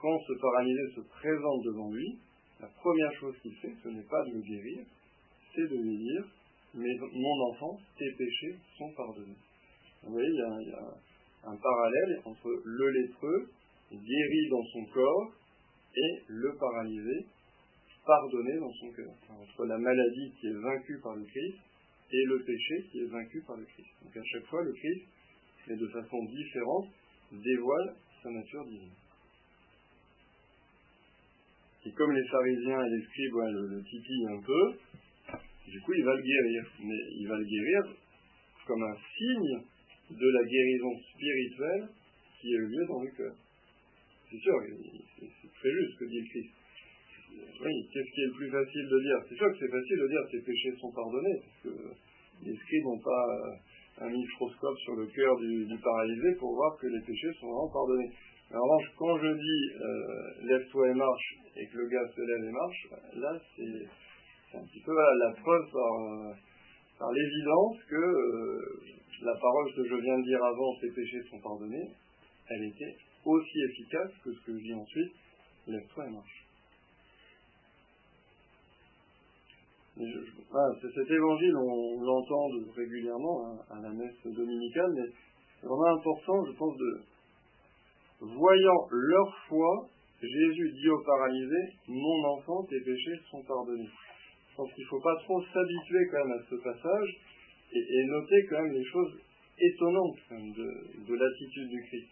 [0.00, 2.18] quand ce paralysé se présente devant lui,
[2.60, 4.84] la première chose qu'il fait, ce n'est pas de le guérir,
[5.54, 6.24] c'est de lui dire
[6.74, 9.36] mais mon enfant, tes péchés sont pardonnés.
[10.02, 13.50] Vous voyez, il y, a, un parallèle entre le lépreux,
[13.90, 15.32] guéri dans son corps,
[15.96, 17.26] et le paralysé,
[18.04, 19.12] pardonné dans son cœur.
[19.30, 21.58] Entre la maladie qui est vaincue par le Christ
[22.12, 23.90] et le péché qui est vaincu par le Christ.
[24.02, 25.06] Donc à chaque fois, le Christ,
[25.66, 26.88] mais de façon différente,
[27.32, 28.92] dévoile sa nature divine.
[31.88, 36.04] Et comme les pharisiens et les scribes le, le titillent un peu, du coup, il
[36.04, 36.64] va le guérir.
[36.84, 37.82] Mais il va le guérir
[38.66, 39.58] comme un signe
[40.10, 41.88] de la guérison spirituelle
[42.40, 43.34] qui a eu lieu dans le cœur.
[44.30, 44.52] C'est sûr,
[45.20, 46.50] c'est très juste ce que dit le Christ.
[47.64, 49.18] Oui, qu'est-ce qui est le plus facile de dire?
[49.28, 52.56] C'est sûr que c'est facile de dire que tes péchés sont pardonnés, parce que les
[52.56, 53.24] scribes n'ont pas
[54.00, 58.10] un microscope sur le cœur du, paralysé pour voir que les péchés sont vraiment pardonnés.
[58.50, 62.52] Revanche, quand je dis euh, lève-toi et marche, et que le gars se lève et
[62.52, 66.36] marche, là c'est un petit peu la preuve par,
[66.98, 68.80] par l'évidence que euh,
[69.22, 71.90] la parole que je viens de dire avant, tes péchés sont pardonnés,
[72.48, 75.12] elle était aussi efficace que ce que je dis ensuite,
[75.66, 76.44] lève-toi et marche.
[79.98, 85.10] cet évangile, on l'entend régulièrement hein, à la messe dominicale, mais
[85.60, 87.02] c'est vraiment important, je pense, de
[88.20, 89.88] voyant leur foi,
[90.20, 93.88] Jésus dit au paralysé, mon enfant, tes péchés sont pardonnés.
[94.56, 97.08] Pense qu'il ne faut pas trop s'habituer quand même à ce passage
[97.72, 99.20] et, noter quand même les choses
[99.58, 102.08] étonnantes de l'attitude du Christ.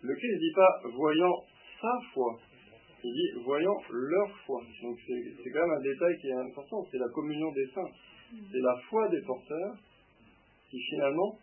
[0.00, 1.44] Le Christ ne dit pas voyant
[1.80, 2.38] sa foi,
[3.04, 4.62] il dit voyant leur foi.
[4.82, 7.92] Donc c'est quand même un détail qui est important, c'est la communion des saints.
[8.50, 9.76] C'est la foi des porteurs
[10.70, 11.38] qui finalement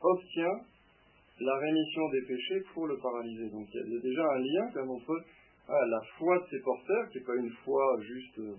[0.00, 0.60] obtient
[1.42, 3.50] la rémission des péchés pour le paralysé.
[3.50, 5.24] Donc il y a déjà un lien quand même entre
[5.68, 8.54] ah, la foi de ces porteurs, qui n'est pas une foi juste euh,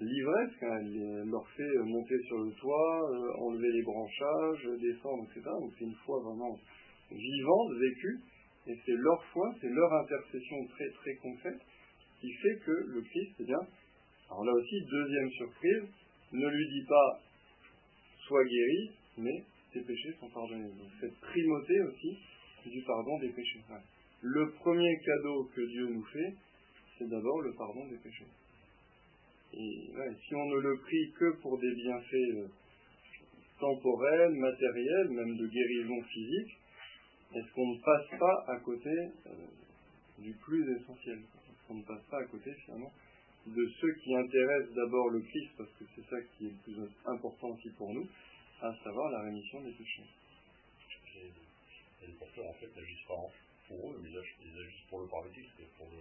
[0.00, 5.42] livresque, hein, elle leur fait monter sur le toit, euh, enlever les branchages, descendre, etc.
[5.60, 6.56] Donc c'est une foi vraiment
[7.10, 8.20] vivante, vécue,
[8.68, 11.60] et c'est leur foi, c'est leur intercession très très concrète
[12.20, 13.60] qui fait que le Christ, eh bien,
[14.30, 15.84] alors là aussi, deuxième surprise,
[16.32, 17.20] ne lui dit pas
[18.26, 19.44] sois guéri, mais
[19.76, 20.70] tes péchés sont pardonnés.
[21.00, 22.18] Cette primauté aussi
[22.66, 23.60] du pardon des péchés.
[24.22, 26.34] Le premier cadeau que Dieu nous fait,
[26.98, 28.26] c'est d'abord le pardon des péchés.
[29.52, 29.90] Et
[30.26, 32.48] si on ne le prie que pour des bienfaits euh,
[33.60, 36.58] temporels, matériels, même de guérison physique,
[37.34, 39.30] est-ce qu'on ne passe pas à côté euh,
[40.18, 41.18] du plus essentiel?
[41.18, 42.92] Est-ce qu'on ne passe pas à côté finalement
[43.46, 46.76] de ceux qui intéressent d'abord le Christ, parce que c'est ça qui est le plus
[47.06, 48.08] important aussi pour nous,
[48.62, 50.08] à savoir la rémission des péchés.
[51.16, 53.20] Et les porteurs en fait n'agissent pas
[53.68, 56.00] pour eux, mais ils agissent pour le paralytique, pour le,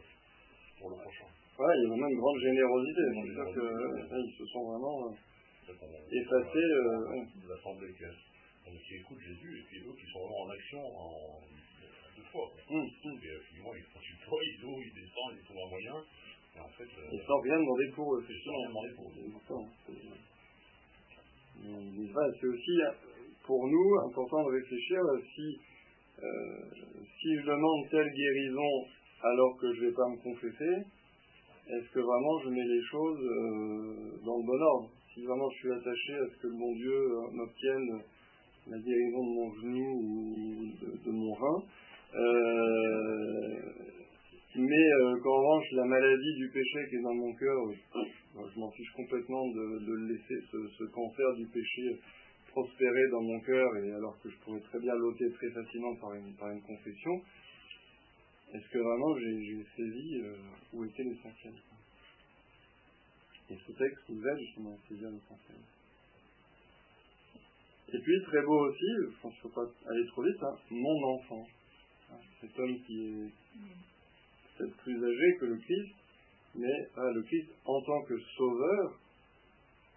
[0.80, 1.26] pour le prochain.
[1.58, 3.02] Ouais, il y a vraiment une grande générosité.
[3.16, 5.74] C'est-à-dire qu'ils se sont vraiment euh,
[6.12, 6.70] effacés.
[6.76, 8.12] Euh, il a semblé que
[8.86, 11.42] qui écoutent Jésus et puis d'autres qui sont vraiment en action en
[12.16, 12.52] deux fois.
[12.70, 12.86] Hum.
[12.86, 15.96] Et euh, finalement, ils font du poids, ils ils descendent, ils trouvent un moyen.
[16.56, 18.26] Et en fait, euh, ils sans rien demander pour eux.
[18.28, 20.35] Ils sans rien demander pour eux.
[22.40, 22.80] C'est aussi
[23.46, 25.00] pour nous important de réfléchir
[25.36, 25.60] si,
[26.24, 26.26] euh,
[27.20, 28.86] si je demande telle guérison
[29.22, 30.86] alors que je ne vais pas me confesser,
[31.68, 34.90] est-ce que vraiment je mets les choses euh, dans le bon ordre?
[35.14, 38.02] Si vraiment je suis attaché à ce que le bon Dieu euh, m'obtienne
[38.68, 40.72] la guérison de mon genou ou
[41.06, 41.64] de, mon rein,
[44.58, 47.58] euh, mais qu'en revanche la maladie du péché qui est dans mon cœur,
[48.36, 52.00] je m'en fiche complètement de, laisser ce, cancer du péché
[52.48, 56.14] prospérer dans mon cœur, et alors que je pourrais très bien l'ôter très facilement par
[56.14, 57.22] une, par une confession,
[58.54, 60.38] est-ce que vraiment j'ai saisi euh,
[60.72, 61.54] où était l'essentiel
[63.50, 65.58] Et ce texte nous aide justement à saisir l'essentiel.
[67.94, 70.56] Et puis, très beau aussi, je pense qu'il ne faut pas aller trop vite, hein,
[70.72, 71.46] mon enfant.
[72.12, 73.30] Hein, cet homme qui est
[74.58, 75.96] peut-être plus âgé que le Christ,
[76.56, 79.00] mais le Christ, en tant que sauveur,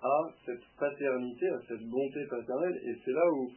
[0.02, 3.50] a cette paternité, a cette bonté paternelle, et c'est là où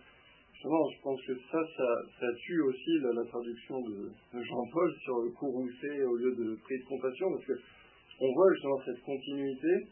[0.64, 6.16] je pense que ça, ça, tue aussi la, traduction de, Jean-Paul sur le courroucé au
[6.16, 7.54] lieu de prix de compassion, parce que
[8.20, 9.88] on voit justement cette continuité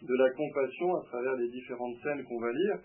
[0.00, 2.78] de la compassion à travers les différentes scènes qu'on va lire,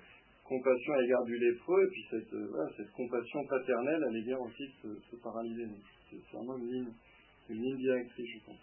[0.43, 4.67] compassion à l'égard du lépreux, et puis cette, euh, cette compassion paternelle à l'égard aussi
[4.83, 5.63] de ce, paralysé.
[6.09, 6.91] C'est vraiment une ligne,
[7.51, 8.55] une ligne directrice, je pense.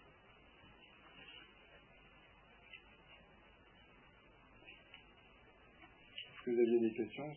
[6.29, 7.31] Est-ce que vous aviez des questions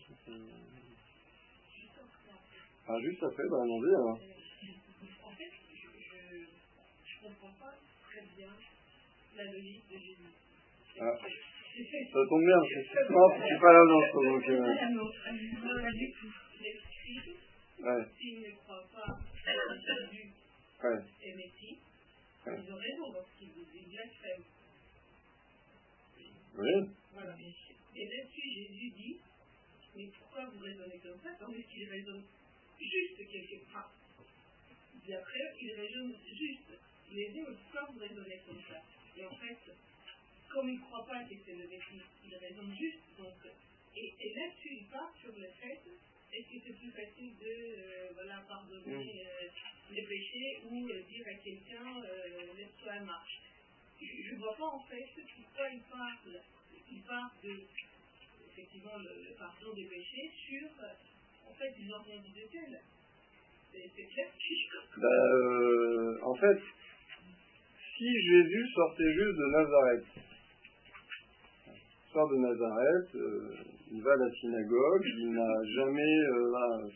[2.88, 4.18] ah, juste après, bah, allons-y alors.
[5.24, 5.86] En fait, je
[7.16, 8.50] ne comprends pas très bien
[9.36, 10.34] la logique de Jésus.
[11.00, 11.14] Ah.
[11.72, 14.44] Ça tombe bien, non, c'est pas la nôtre, donc...
[14.44, 14.64] C'est Euh...
[16.92, 17.36] scribes,
[17.80, 18.02] Ouais,
[20.82, 21.44] que Jésus ouais.
[21.44, 21.78] est
[22.46, 24.42] ils ont raison lorsqu'ils vous disent blasphème.
[26.58, 27.36] Oui, Voilà.
[27.94, 29.20] Et là-dessus, Jésus dit,
[29.94, 31.30] mais pourquoi vous raisonnez comme ça?
[31.38, 32.24] Tandis qu'il raisonne
[32.80, 33.92] juste quelque part.
[35.02, 36.78] Puis après, il raisonne juste.
[37.10, 38.82] Il les dit, mais pourquoi vous raisonnez comme ça?
[39.16, 39.58] Et en fait,
[40.52, 43.02] comme il ne croit pas que c'est le Messie, il raisonne juste.
[43.18, 43.34] Donc,
[43.96, 45.80] et, et là-dessus, il part sur le fait,
[46.32, 49.48] est-ce que c'est plus facile de euh, voilà, pardonner euh,
[49.92, 52.00] les péchés ou euh, dire à quelqu'un,
[52.56, 53.40] laisse-toi marche?
[54.00, 56.40] Je ne vois pas en fait pourquoi il parle,
[56.90, 57.60] il parle de
[58.50, 60.68] effectivement le, le pardon des péchés sur
[61.48, 62.42] en fait une organisation.
[62.42, 62.80] De telle.
[63.72, 64.28] C'est clair.
[64.98, 66.60] Bah, en fait,
[67.96, 70.04] si Jésus sortait juste de Nazareth,
[72.12, 73.50] sort de Nazareth, euh,
[73.90, 76.88] il va à la synagogue, il n'a jamais euh,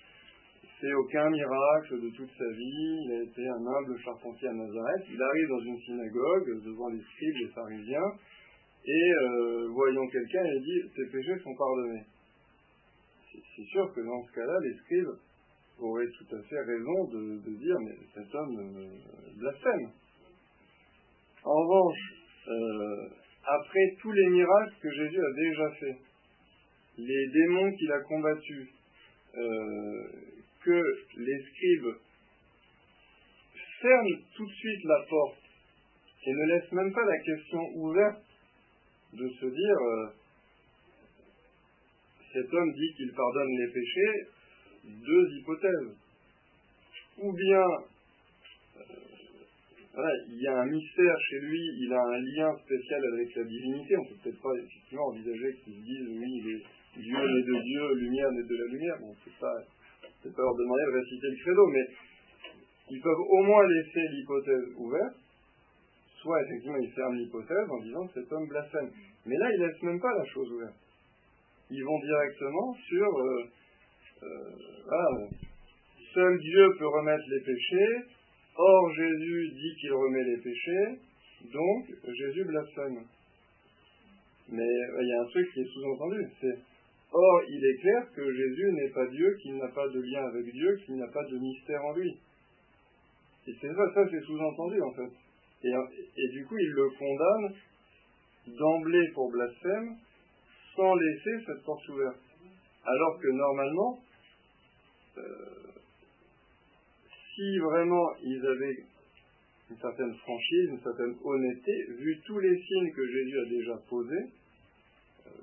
[0.81, 5.05] fait aucun miracle de toute sa vie, il a été un humble charpentier à Nazareth,
[5.09, 8.13] il arrive dans une synagogue devant les scribes, les pharisiens,
[8.85, 12.05] et euh, voyant quelqu'un, il dit tes péchés sont pardonnés.
[13.33, 15.15] C'est- sûr que dans ce cas-là, les scribes
[15.79, 18.57] auraient tout à fait raison de, dire mais cet homme
[19.39, 19.91] blasphème.
[21.45, 22.17] En revanche,
[23.47, 25.99] après tous les miracles que Jésus a déjà faits,
[26.99, 28.69] les démons qu'il a combattus,
[29.37, 30.05] euh,
[30.65, 30.83] que
[31.17, 31.95] les scribes
[33.81, 35.43] ferment tout de suite la porte
[36.27, 38.23] et ne laissent même pas la question ouverte
[39.13, 40.07] de se dire euh,
[42.33, 44.27] cet homme dit qu'il pardonne les péchés,
[44.85, 45.97] deux hypothèses.
[47.19, 47.65] Ou bien
[48.77, 48.83] euh,
[50.29, 53.97] il y a un mystère chez lui, il a un lien spécial avec la divinité,
[53.97, 56.63] on peut peut-être pas effectivement envisager qu'il se dise oui, il est
[57.01, 59.57] Dieu né de Dieu, lumière né de la lumière, bon, c'est pas,
[60.23, 61.87] c'est pas leur demander de réciter le credo, mais
[62.91, 65.17] ils peuvent au moins laisser l'hypothèse ouverte,
[66.21, 68.91] soit effectivement ils ferment l'hypothèse en disant cet homme blasphème.
[69.25, 70.77] Mais là, ils laissent même pas la chose ouverte.
[71.71, 73.45] Ils vont directement sur euh,
[74.23, 75.27] euh,
[76.15, 78.16] seul Dieu peut remettre les péchés,
[78.57, 81.01] or Jésus dit qu'il remet les péchés,
[81.53, 83.05] donc Jésus blasphème.
[84.49, 86.59] Mais euh, il y a un truc qui est sous-entendu, c'est
[87.13, 90.53] Or, il est clair que Jésus n'est pas Dieu, qu'il n'a pas de lien avec
[90.53, 92.11] Dieu, qu'il n'a pas de mystère en lui.
[93.47, 95.13] Et c'est ça, ça c'est sous-entendu en fait.
[95.65, 97.55] Et, du coup, il le condamne
[98.59, 99.97] d'emblée pour blasphème,
[100.77, 102.21] sans laisser cette porte ouverte.
[102.85, 103.99] Alors que normalement,
[105.17, 105.23] euh,
[107.37, 108.77] si vraiment ils avaient
[109.71, 114.27] une certaine franchise, une certaine honnêteté, vu tous les signes que Jésus a déjà posés,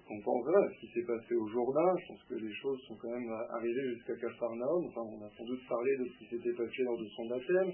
[0.08, 2.96] qu'on pense voilà, ce qui s'est passé au Jourdain, je pense que les choses sont
[2.96, 6.54] quand même arrivées jusqu'à Capharnaüm, enfin on a sans doute parlé de ce qui s'était
[6.54, 7.72] passé lors de son baptême,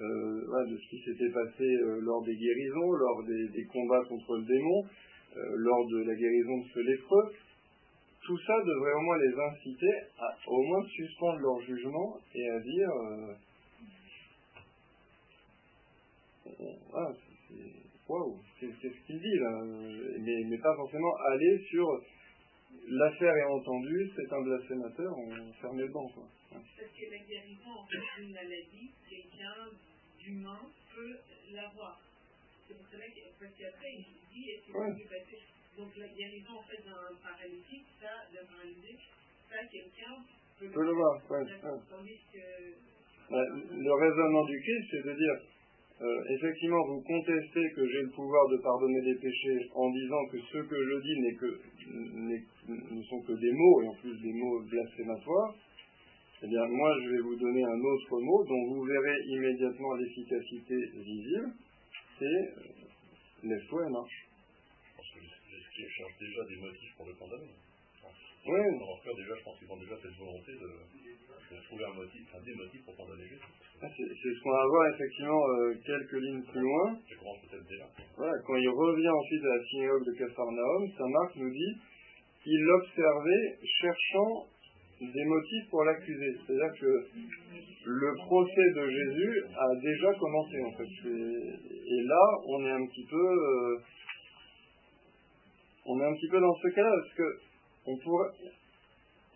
[0.00, 4.44] euh, de ce qui s'était passé euh, lors des guérisons, lors des, combats contre le
[4.44, 4.84] démon,
[5.36, 7.32] euh, lors de la guérison de ce lépreux,
[8.28, 12.60] tout ça devrait au moins les inciter à au moins suspendre leur jugement et à
[12.60, 13.34] dire euh,
[16.90, 17.14] voilà,
[17.48, 17.54] c'est-
[18.06, 19.62] waouh, qu'est-ce qu'il dit là
[20.20, 21.86] mais, mais pas forcément aller sur
[22.88, 26.24] l'affaire est entendue, c'est un blasphémateur, on ferme le banc quoi.
[26.52, 29.68] Parce que la guérison en fait d'une maladie, quelqu'un
[30.20, 30.60] d'humain
[30.94, 31.16] peut
[31.54, 31.98] l'avoir.
[32.66, 34.92] C'est pour cela qu'après il dit est-ce que Ouais.
[35.78, 38.98] Donc la guérison en fait d'un paralytique, ça, d'un paralysé,
[39.48, 40.14] ça quelqu'un
[40.58, 41.46] peut Peut le voir, ouais.
[41.88, 42.42] Tandis que
[43.30, 45.36] Le raisonnement du Christ, c'est de dire,
[46.00, 50.38] euh, effectivement, vous contestez que j'ai le pouvoir de pardonner les péchés en disant que
[50.40, 51.60] ce que je dis n'est que,
[51.94, 52.44] n'est-
[52.96, 55.54] ne sont que des mots, et en plus des mots blasphématoires.
[56.42, 60.76] Eh bien, moi, je vais vous donner un autre mot dont vous verrez immédiatement l'efficacité
[60.94, 61.52] visible,
[62.18, 62.62] c'est euh,
[63.44, 64.27] lève-toi et marche.
[65.78, 67.54] Scribes cherchent déjà des motifs pour le condamner.
[68.46, 70.70] Oui, Dans leur cœur, déjà, je pense qu'ils ont déjà cette volonté de,
[71.54, 73.46] de trouver un motif, enfin, des motifs pour condamner Jésus.
[73.78, 76.98] c'est c'est ce qu'on va voir effectivement euh, quelques lignes plus loin.
[77.08, 77.86] Ça commence peut-être déjà.
[78.16, 81.74] Voilà, quand il revient ensuite à la synagogue de Capharnaüm, Saint Marc nous dit
[82.42, 84.46] qu'il l'observait cherchant
[84.98, 86.30] des motifs pour l'accuser.
[86.42, 86.92] C'est-à-dire que
[87.86, 90.92] le procès de Jésus a déjà commencé en fait.
[91.06, 93.78] Et, et là, on est un petit peu, euh,
[95.88, 97.28] on est un petit peu dans ce cas-là parce que
[97.86, 98.28] on pourrait,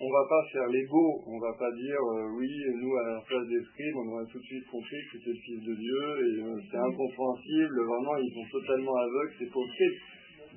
[0.01, 3.47] on va pas faire l'ego, on va pas dire euh, oui, nous à la place
[3.49, 6.43] des scribes, on aurait tout de suite compris que c'était le Fils de Dieu et
[6.43, 9.99] euh, c'est incompréhensible, vraiment ils sont totalement aveugles, c'est scribes.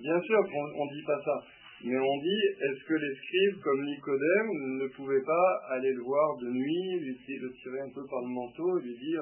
[0.02, 1.38] Bien sûr qu'on ne dit pas ça.
[1.84, 4.50] Mais on dit, est-ce que les scribes, comme Nicodème,
[4.82, 8.30] ne pouvaient pas aller le voir de nuit, lui le tirer un peu par le
[8.34, 9.22] manteau lui dire,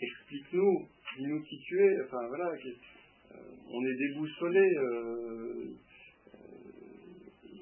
[0.00, 0.88] explique-nous,
[1.18, 2.02] dis-nous qui tu es.
[2.06, 3.36] Enfin voilà, euh,
[3.70, 4.66] on est déboussolé.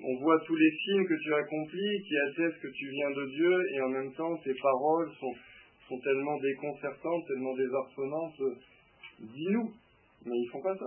[0.03, 3.27] Euh, on voit tous les signes que tu accomplis qui attestent que tu viens de
[3.27, 5.35] Dieu et en même temps tes paroles sont,
[6.03, 8.43] tellement déconcertantes, tellement désarçonnantes.
[9.21, 9.71] Dis-nous.
[10.25, 10.87] Mais ils font pas ça.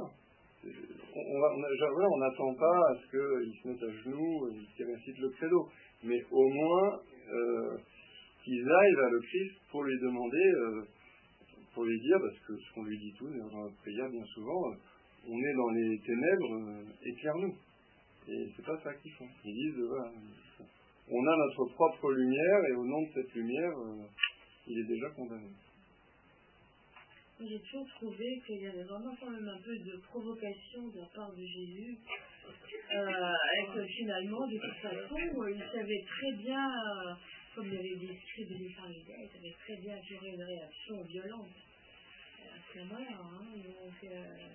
[1.14, 5.70] On n'attend pas à ce qu'ils se mettent à genoux qu'ils récitent le credo.
[6.04, 7.00] Mais au moins
[7.34, 7.78] euh,
[8.44, 10.82] qu'ils aillent vers le Christ pour lui demander, euh,
[11.74, 14.72] pour lui dire, parce que ce qu'on lui dit tous dans la prière bien souvent,
[14.72, 14.76] euh,
[15.28, 17.56] on est dans les ténèbres, éclaire-nous.
[18.28, 19.28] Et c'est pas ça qu'ils font.
[19.44, 20.12] Ils disent, voilà,
[21.08, 24.06] on a notre propre lumière et au nom de cette lumière, euh,
[24.68, 25.50] il est déjà condamné.
[27.38, 31.06] J'ai toujours trouvé qu'il y avait vraiment quand même un peu de provocation de la
[31.14, 31.98] part de Jésus.
[32.96, 33.34] Euh,
[33.76, 37.14] et finalement, de toute façon, il savait très bien, euh,
[37.54, 41.56] comme il avait des pharisiens, il savait très bien gérer une réaction violente
[42.46, 43.20] à ce moment-là.
[43.20, 44.48] Hein, donc, euh,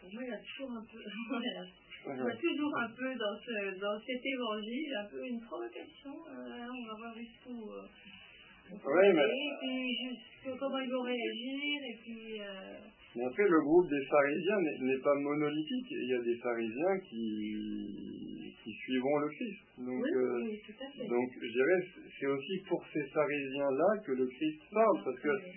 [0.00, 0.98] pour moi, il y a toujours un peu,
[1.28, 6.14] voilà, toujours un peu dans, ce, dans cet évangile, un peu une provocation.
[6.28, 7.70] Euh, on va voir jusqu'où.
[7.70, 7.84] Euh,
[8.72, 9.22] oui, mais...
[9.26, 12.40] Et puis juste comment ils vont réagir, et puis.
[12.40, 12.78] Euh...
[13.16, 15.90] Mais après, le groupe des pharisiens n'est pas monolithique.
[15.90, 19.60] Il y a des pharisiens qui, qui suivront le Christ.
[19.78, 21.08] Donc, oui, euh, oui, tout à fait.
[21.08, 21.80] donc je dirais,
[22.20, 25.04] c'est aussi pour ces pharisiens-là que le Christ parle.
[25.04, 25.52] Parce que Oui.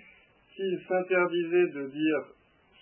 [0.55, 2.21] s'il s'interdisait de dire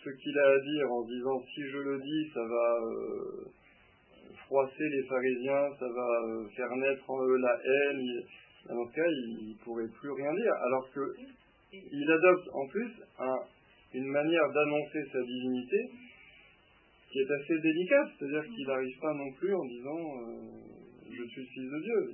[0.04, 3.46] ce qu'il a à dire en disant si je le dis, ça va euh,
[4.48, 8.24] froisser les pharisiens, ça va euh, faire naître en eux la haine.
[8.70, 10.54] dans ce cas, il ne pourrait plus rien dire.
[10.66, 11.02] Alors que
[11.74, 13.44] il adopte en plus un-
[13.94, 15.90] une manière d'annoncer sa divinité
[17.12, 18.10] qui est assez délicate.
[18.18, 20.42] C'est-à-dire qu'il n'arrive pas non plus en disant euh,
[21.12, 22.12] je suis le fils de Dieu.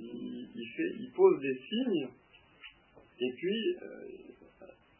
[1.00, 2.08] Il pose des signes
[3.20, 3.76] et puis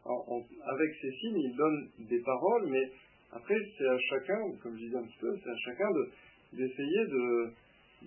[0.09, 2.91] avec ces signes, il donne des paroles, mais
[3.33, 6.09] après, c'est à chacun, comme je disais un petit peu, c'est à chacun de-
[6.57, 7.53] d'essayer de,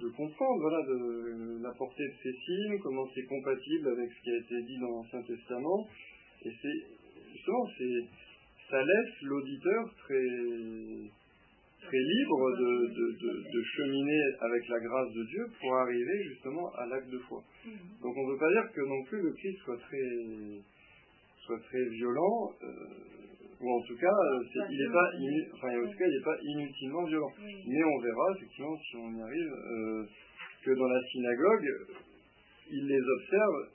[0.02, 4.32] de comprendre voilà, de, la portée de ces signes, comment c'est compatible avec ce qui
[4.32, 5.88] a été dit dans l'Ancien Testament.
[6.44, 6.80] Et c'est
[7.34, 7.68] justement,
[8.70, 10.28] ça laisse l'auditeur très,
[11.82, 12.88] très libre de,
[13.54, 17.44] de, cheminer avec la grâce de Dieu pour arriver justement à l'acte de foi.
[17.66, 17.74] Mhm.
[18.02, 20.62] Donc on ne veut pas dire que non plus le Christ soit très,
[21.46, 25.08] soit très violent, euh, ou en tout cas, euh, il n'est pas,
[25.54, 27.32] enfin, en tout cas, il n'est pas inutilement violent.
[27.44, 27.54] Oui.
[27.68, 30.06] Mais on verra effectivement si on y arrive euh,
[30.64, 31.68] que dans la synagogue,
[32.72, 33.70] il les observe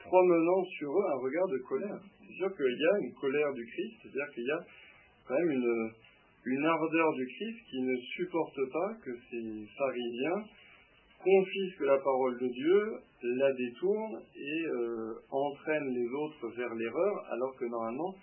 [0.00, 2.00] promenant sur eux un regard de colère.
[2.20, 4.60] C'est sûr qu'il y a une colère du Christ, c'est-à-dire qu'il y a
[5.26, 5.90] quand même une,
[6.46, 10.44] une ardeur du Christ qui ne supporte pas que ces pharisiens
[11.22, 17.56] confisquent la parole de Dieu, la détournent et euh, entraînent les autres vers l'erreur, alors
[17.56, 18.14] que normalement,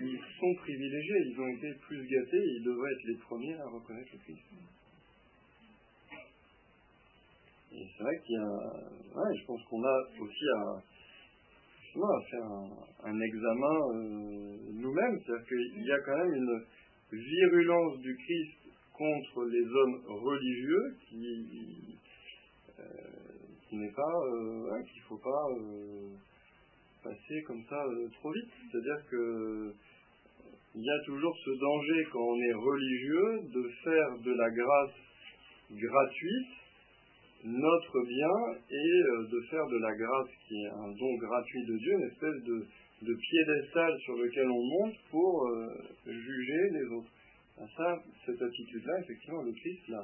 [0.00, 4.10] ils sont privilégiés, ils ont été plus gâtés ils devraient être les premiers à reconnaître
[4.12, 4.42] le Christ.
[7.72, 10.82] Et c'est vrai qu'il y a, je pense qu'on a aussi à,
[12.30, 12.70] faire un,
[13.04, 16.64] un examen euh, nous-mêmes, c'est-à-dire qu'il y a quand même une
[17.12, 21.93] virulence du Christ contre les hommes religieux qui,
[23.94, 26.10] pas, euh, qu'il faut pas euh,
[27.02, 28.50] passer comme ça euh, trop vite.
[28.70, 29.72] C'est-à-dire que
[30.76, 34.98] il y a toujours ce danger quand on est religieux de faire de la grâce
[35.70, 36.48] gratuite
[37.44, 41.92] notre bien et de faire de la grâce qui est un don gratuit de Dieu
[41.92, 42.66] une espèce de,
[43.02, 45.48] de piédestal sur lequel on monte pour
[46.06, 47.10] juger les autres.
[47.76, 50.02] Ça, cette attitude-là, effectivement, le Christ la,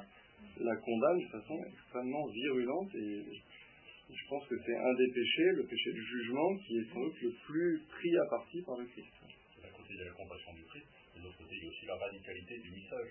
[0.59, 3.23] la condamne de façon extrêmement virulente et
[4.13, 7.21] je pense que c'est un des péchés, le péché du jugement, qui est sans doute
[7.21, 9.07] le plus pris à partie par le Christ.
[9.61, 11.69] D'un côté, il y a la compassion du Christ, de l'autre côté, il y a
[11.69, 13.09] aussi la radicalité du message.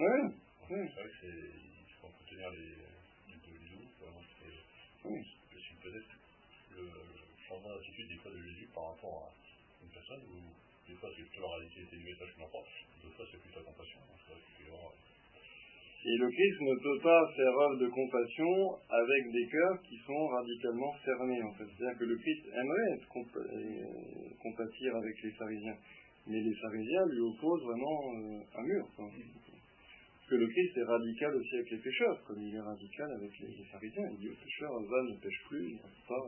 [0.00, 0.32] Oui.
[0.68, 2.74] C'est vrai que c'est, il faut entretenir les,
[3.30, 3.86] deux.
[4.00, 5.22] Vraiment, c'est, Oui.
[5.54, 6.10] je suis peut-être
[6.76, 6.88] le
[7.46, 11.22] changement d'attitude des fois de Jésus par rapport à une personne où des fois c'est
[11.22, 12.68] plutôt la radicalité du message qui m'emporte,
[13.02, 13.98] d'autres fois c'est plutôt la compassion.
[13.98, 14.40] Donc, c'est vrai
[16.02, 20.26] Et le Christ ne peut pas faire œuvre de compassion avec des cœurs qui sont
[20.28, 21.64] radicalement fermés, en fait.
[21.76, 25.76] C'est-à-dire que le Christ aimerait être euh, compatir avec les pharisiens,
[26.26, 28.88] mais les pharisiens lui opposent vraiment euh, un mur.
[28.96, 29.12] Parce
[30.30, 33.64] que le Christ est radical aussi avec les pécheurs, comme il est radical avec les,
[33.70, 34.08] pharisiens.
[34.12, 36.24] Il dit aux pécheurs, va, ne pêche plus, n'arrive pas,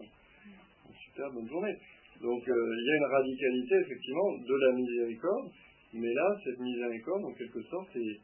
[0.85, 1.77] une super bonne journée.
[2.21, 5.49] Donc euh, il y a une radicalité, effectivement, de la miséricorde,
[5.95, 8.21] Mais là, cette miséricorde, en quelque sorte, est,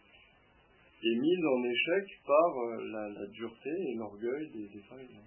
[1.03, 2.51] est mise en échec par
[2.93, 5.27] la, la dureté et l'orgueil des, des pharisiens.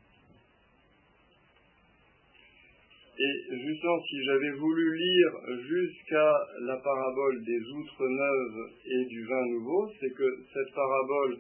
[3.18, 9.46] Et justement, si j'avais voulu lire jusqu'à la parabole des outres neuves et du vin
[9.48, 11.38] nouveau, c'est que cette parabole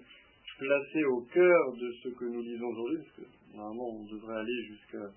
[0.59, 4.63] placée au cœur de ce que nous lisons aujourd'hui, parce que normalement on devrait aller
[4.67, 5.09] jusqu'à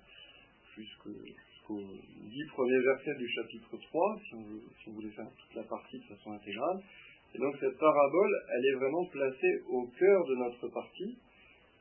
[0.74, 1.84] jusqu'aux
[2.22, 4.44] dix premiers versets du chapitre 3, si on,
[4.80, 6.80] si on voulait faire toute la partie de façon intégrale.
[7.34, 11.18] Et donc cette parabole, elle est vraiment placée au cœur de notre partie,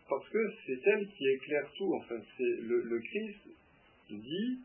[0.10, 2.24] parce que c'est elle qui éclaire tout en fait.
[2.40, 3.40] Le, Christ
[4.10, 4.60] dit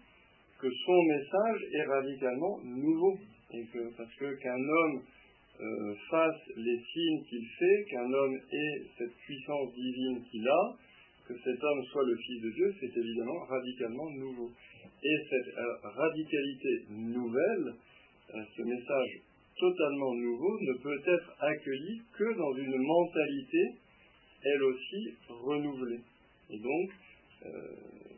[0.59, 3.19] que son message est radicalement nouveau.
[3.97, 5.03] Parce que qu'un homme
[5.61, 10.77] euh, fasse les signes qu'il fait, qu'un homme ait cette puissance divine qu'il a,
[11.27, 14.51] que cet homme soit le Fils de Dieu, c'est évidemment radicalement nouveau.
[15.03, 17.75] Et cette euh, radicalité nouvelle,
[18.35, 19.23] euh, ce message
[19.59, 23.75] totalement nouveau, ne peut être accueilli que dans une mentalité,
[24.43, 26.01] elle aussi, renouvelée.
[26.51, 26.91] Et donc,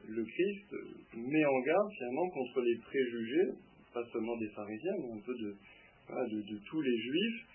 [0.09, 0.74] le Christ
[1.14, 3.53] met en garde finalement contre les préjugés,
[3.95, 7.47] pas seulement des pharisiens, mais un peu de, tous les juifs,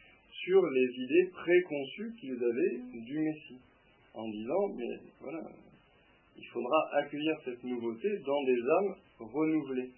[0.46, 3.60] sur les idées préconçues qu'ils avaient du Messie,
[4.14, 5.42] en disant, mais voilà,
[6.38, 9.90] il faudra accueillir cette nouveauté dans des âmes renouvelées.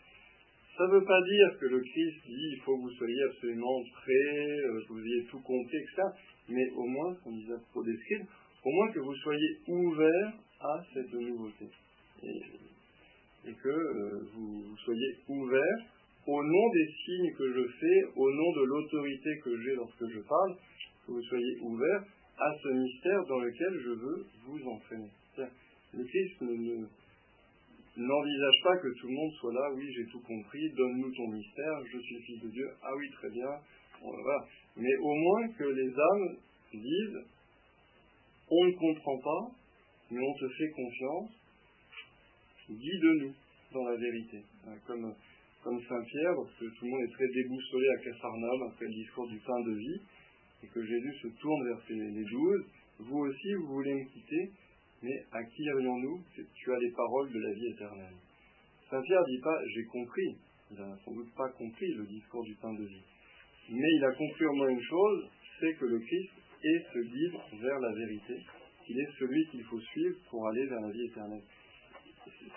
[0.78, 3.82] Ça ne veut pas dire que le Christ dit il faut que vous soyez absolument
[3.94, 6.04] prêts, euh, que vous ayez tout compris, etc.
[6.50, 8.28] Mais au moins, comme disait pour des scribes,
[8.64, 11.66] au moins que vous soyez ouverts à cette nouveauté.
[12.22, 15.86] Et, et que euh, vous soyez ouverts
[16.28, 20.20] au nom des signes que je fais, au nom de l'autorité que j'ai lorsque je
[20.20, 20.56] parle,
[21.06, 22.04] que vous soyez ouverts
[22.38, 25.10] à ce mystère dans lequel je veux vous entraîner.
[25.94, 26.86] Le Christ ne,
[27.98, 31.82] n'envisage pas que tout le monde soit là, oui, j'ai tout compris, donne-nous ton mystère,
[31.92, 33.50] je suis Fils de Dieu, ah oui, très bien,
[34.02, 34.46] voilà.
[34.78, 36.38] Mais au moins que les âmes
[36.74, 37.26] disent,
[38.50, 39.52] on ne comprend pas,
[40.12, 41.32] mais on te fait confiance,
[42.70, 43.34] guide-nous
[43.74, 44.44] dans la vérité.
[44.86, 45.14] Comme,
[45.64, 48.94] comme Saint Pierre, parce que tout le monde est très déboussolé à Capharnaüm après le
[48.94, 50.02] discours du pain de vie,
[50.64, 52.66] et que Jésus se tourne vers les douze,
[53.00, 54.52] vous aussi vous voulez me quitter,
[55.02, 58.16] mais à qui irions-nous Tu as les paroles de la vie éternelle?
[58.90, 60.38] Saint Pierre dit pas j'ai compris,
[60.72, 63.04] il n'a sans doute pas compris le discours du pain de vie,
[63.70, 65.30] mais il a compris au moins une chose,
[65.60, 66.32] c'est que le Christ
[66.64, 68.38] est ce guide vers la vérité,
[68.86, 71.44] qu'il est celui qu'il faut suivre pour aller vers la vie éternelle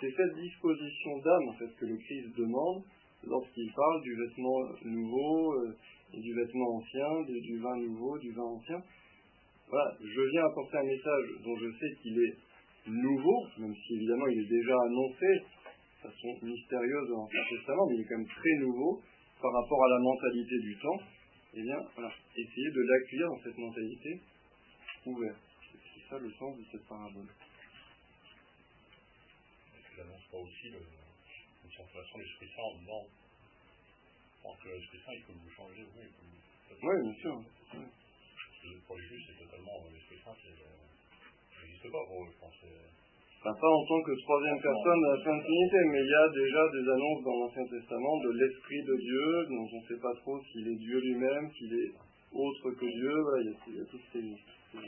[0.00, 2.82] c'est cette disposition d'âme en fait que le Christ demande
[3.24, 5.76] lorsqu'il parle du vêtement nouveau euh,
[6.14, 8.82] et du vêtement ancien, du, du, vin nouveau, du vin ancien.
[9.70, 12.34] Voilà, je viens apporter un message dont je sais qu'il est
[12.90, 17.94] nouveau, même si évidemment il est déjà annoncé de façon mystérieuse dans l'Ancien Testament, mais
[17.96, 19.00] il est quand même très nouveau
[19.40, 21.00] par rapport à la mentalité du temps.
[21.54, 24.20] Eh bien, voilà, essayez de l'accueillir dans cette mentalité
[25.06, 25.38] ouverte.
[25.72, 27.26] C'est ça le sens de cette parabole
[30.04, 33.06] n'annonce pas aussi le, une de l'Esprit Saint en disant
[34.62, 36.06] que l'Esprit Saint, il faut vous changer, oui.
[36.82, 37.42] Oui, bien sûr.
[37.74, 37.84] Oui.
[38.86, 42.60] Pour les juifs, c'est totalement l'Esprit Saint qui n'existe pas pour eux, je pense.
[43.40, 46.28] Enfin, pas en tant que troisième personne de la Sainte Trinité, mais il y a
[46.28, 50.14] déjà des annonces dans l'Ancien Testament de l'Esprit de Dieu, dont on ne sait pas
[50.20, 51.92] trop s'il est Dieu lui-même, s'il est
[52.36, 53.14] autre que Dieu.
[53.16, 54.84] Voilà, il y a, il y a toutes ces, ces,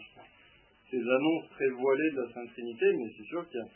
[0.93, 3.69] ces annonces très voilées de la Sainte Trinité, mais c'est sûr qu'il y a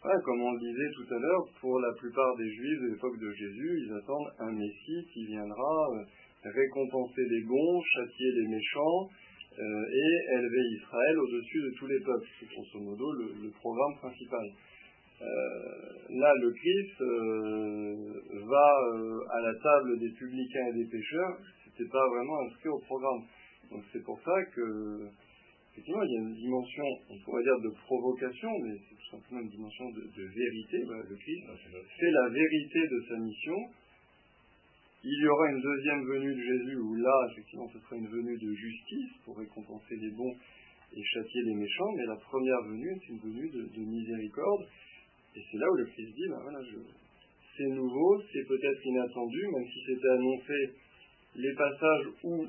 [0.00, 3.30] comme on le disait tout à l'heure, pour la plupart des Juifs de l'époque de
[3.32, 6.04] Jésus, ils attendent un Messie qui viendra euh,
[6.44, 9.08] récompenser les bons, châtier les méchants
[9.58, 12.26] euh, et élever Israël au-dessus de tous les peuples.
[12.38, 14.46] C'est grosso modo le, le programme principal.
[15.20, 15.26] Euh,
[16.10, 18.70] là, le Christ euh, va
[19.34, 21.38] à la table des publicains et des pécheurs.
[21.64, 23.22] C'était pas vraiment inscrit au programme.
[23.70, 25.08] Donc c'est pour ça que
[25.72, 29.40] effectivement, il y a une dimension, on pourrait dire, de provocation, mais c'est tout simplement
[29.42, 30.78] une dimension de, de vérité.
[30.86, 31.44] Le Christ
[31.98, 33.58] fait la vérité de sa mission.
[35.04, 38.36] Il y aura une deuxième venue de Jésus où là, effectivement, ce sera une venue
[38.36, 40.34] de justice pour récompenser les bons
[40.92, 44.66] et châtier les méchants, mais la première venue, c'est une venue de, de, miséricorde.
[45.36, 46.78] Et c'est là où le Christ dit, ben voilà, je...
[47.56, 50.54] c'est nouveau, c'est peut-être inattendu, même si c'était annoncé
[51.36, 52.46] les passages où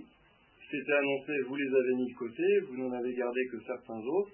[0.72, 4.32] c'était annoncé, vous les avez mis de côté, vous n'en avez gardé que certains autres,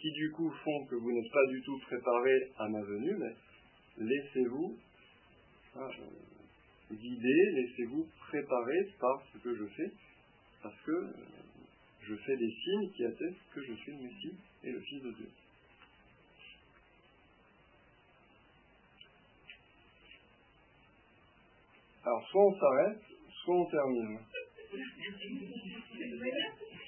[0.00, 4.04] qui du coup font que vous n'êtes pas du tout préparé à ma venue, mais
[4.04, 4.76] laissez-vous
[5.76, 5.88] hein,
[6.90, 9.90] guider, laissez-vous préparer par ce que je fais,
[10.62, 11.12] parce que euh,
[12.02, 15.10] je fais des signes qui attestent que je suis le Messie et le Fils de
[15.12, 15.28] Dieu.
[22.04, 23.02] Alors soit on s'arrête,
[23.44, 24.18] soit on termine.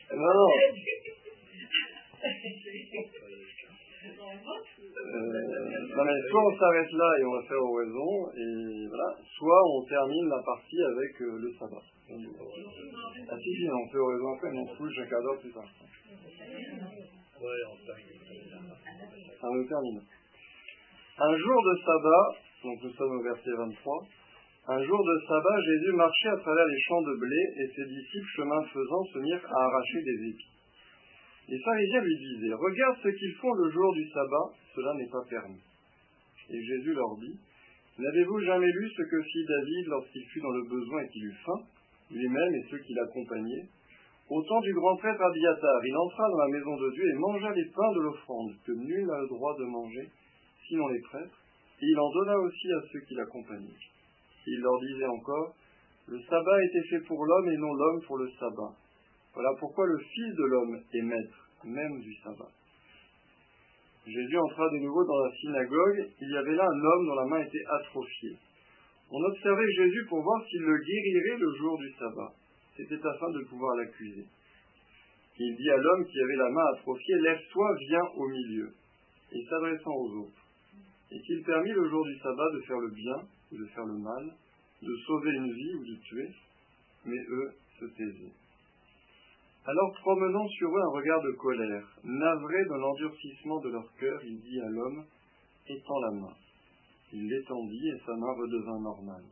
[0.09, 0.49] Non, non.
[4.07, 9.63] Euh, non mais soit on s'arrête là et on va faire oraison, et voilà, soit
[9.65, 11.83] on termine la partie avec euh, le sabbat.
[13.29, 15.53] Ah si, si, on fait oraison après, mais on se couche un quart d'heure plus
[15.53, 15.71] tard.
[17.41, 18.17] Ouais, on termine.
[19.43, 20.01] Nous termine.
[21.19, 22.27] Un jour de sabbat,
[22.65, 24.07] donc nous sommes au verset 23,
[24.69, 28.29] un jour de sabbat, Jésus marchait à travers les champs de blé et ses disciples,
[28.37, 30.56] chemin faisant, se mirent à arracher des épis.
[31.49, 35.23] Les pharisiens lui disaient, regarde ce qu'ils font le jour du sabbat, cela n'est pas
[35.31, 35.63] permis.
[36.51, 37.39] Et Jésus leur dit,
[37.99, 41.41] n'avez-vous jamais lu ce que fit David lorsqu'il fut dans le besoin et qu'il eut
[41.45, 41.61] faim,
[42.11, 43.69] lui-même et ceux qui l'accompagnaient?
[44.29, 47.53] Au temps du grand prêtre Abiatar, il entra dans la maison de Dieu et mangea
[47.53, 50.11] les pains de l'offrande, que nul n'a le droit de manger,
[50.67, 51.41] sinon les prêtres,
[51.81, 53.81] et il en donna aussi à ceux qui l'accompagnaient.
[54.49, 55.55] Il leur disait encore,
[56.09, 58.75] le sabbat été fait pour l'homme et non l'homme pour le sabbat.
[59.37, 62.49] Voilà pourquoi le Fils de l'homme est maître même du sabbat.
[64.07, 66.09] Jésus entra de nouveau dans la synagogue.
[66.23, 68.39] Il y avait là un homme dont la main était atrophiée.
[69.11, 72.33] On observait Jésus pour voir s'il le guérirait le jour du sabbat.
[72.79, 74.25] C'était afin de pouvoir l'accuser.
[75.39, 78.73] Il dit à l'homme qui avait la main atrophiée, Lève-toi, viens au milieu.
[79.33, 80.47] Et s'adressant aux autres,
[81.13, 83.17] est-il permis le jour du sabbat de faire le bien
[83.53, 84.35] ou de faire le mal,
[84.81, 86.31] de sauver une vie ou de tuer?
[87.05, 88.46] Mais eux se taisaient.
[89.69, 94.41] Alors promenant sur eux un regard de colère, navré de l'endurcissement de leur cœur, il
[94.41, 95.05] dit à l'homme,
[95.67, 96.35] étends la main.
[97.13, 99.25] Il l'étendit et sa main redevint normale.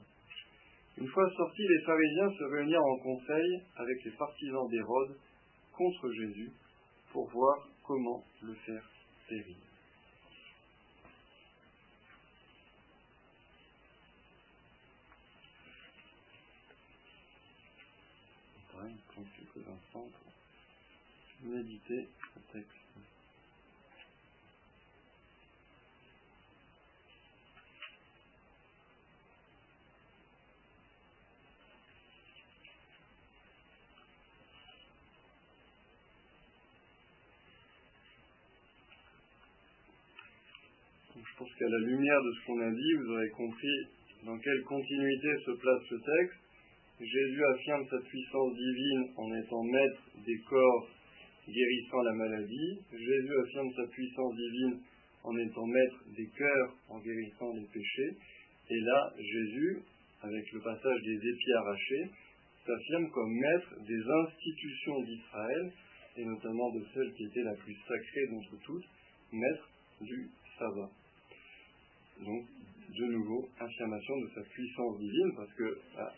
[0.99, 5.17] Une fois sortis, les pharisiens se réunirent en conseil avec les partisans d'Hérode
[5.77, 6.53] contre Jésus
[7.13, 8.91] pour voir comment le faire
[9.29, 9.57] périr.
[18.77, 20.25] Ouais, il prend quelques instants pour
[21.45, 22.71] méditer le texte.
[41.17, 43.89] Je pense qu'à la lumière de ce qu'on a dit, vous aurez compris
[44.25, 46.41] dans quelle continuité se place ce texte.
[47.01, 50.89] Jésus affirme sa puissance divine en étant maître des corps
[51.49, 52.79] guérissant la maladie.
[52.93, 54.81] Jésus affirme sa puissance divine
[55.25, 58.17] en étant maître des cœurs en guérissant les péchés.
[58.71, 59.79] Et là, Jésus,
[60.23, 62.11] avec le passage des épis arrachés,
[62.67, 65.73] s'affirme comme maître des institutions d'Israël,
[66.17, 68.85] et notamment de celle qui était la plus sacrée d'entre toutes,
[69.33, 69.69] maître
[70.01, 70.91] du sabbat.
[72.25, 72.47] Donc,
[72.89, 76.15] de nouveau, affirmation de sa puissance divine, parce que bah,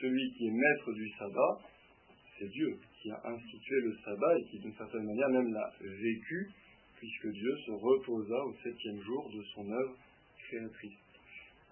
[0.00, 1.60] celui qui est maître du sabbat,
[2.38, 6.50] c'est Dieu qui a institué le sabbat et qui d'une certaine manière même l'a vécu,
[6.98, 9.96] puisque Dieu se reposa au septième jour de son œuvre
[10.48, 10.98] créatrice.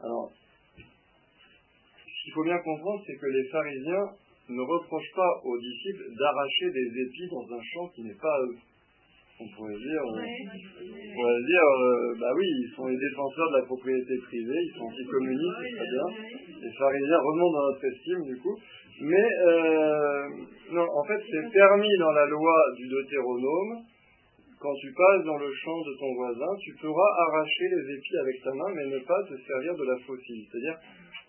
[0.01, 0.33] Alors,
[0.76, 4.07] ce qu'il faut bien comprendre, c'est que les pharisiens
[4.49, 8.43] ne reprochent pas aux disciples d'arracher des épis dans un champ qui n'est pas à
[8.43, 8.59] eux.
[9.41, 13.57] On pourrait dire, euh, on pourrait dire euh, bah oui, ils sont les défenseurs de
[13.59, 16.07] la propriété privée, ils sont anticommunistes, c'est très bien.
[16.59, 18.59] Les pharisiens remontent dans notre estime, du coup.
[19.01, 20.28] Mais, euh,
[20.72, 23.84] non, en fait, c'est permis dans la loi du Deutéronome,
[24.61, 28.42] quand tu passes dans le champ de ton voisin, tu pourras arracher les épis avec
[28.42, 30.49] ta main, mais ne pas te servir de la faucille.
[30.51, 30.78] C'est-à-dire,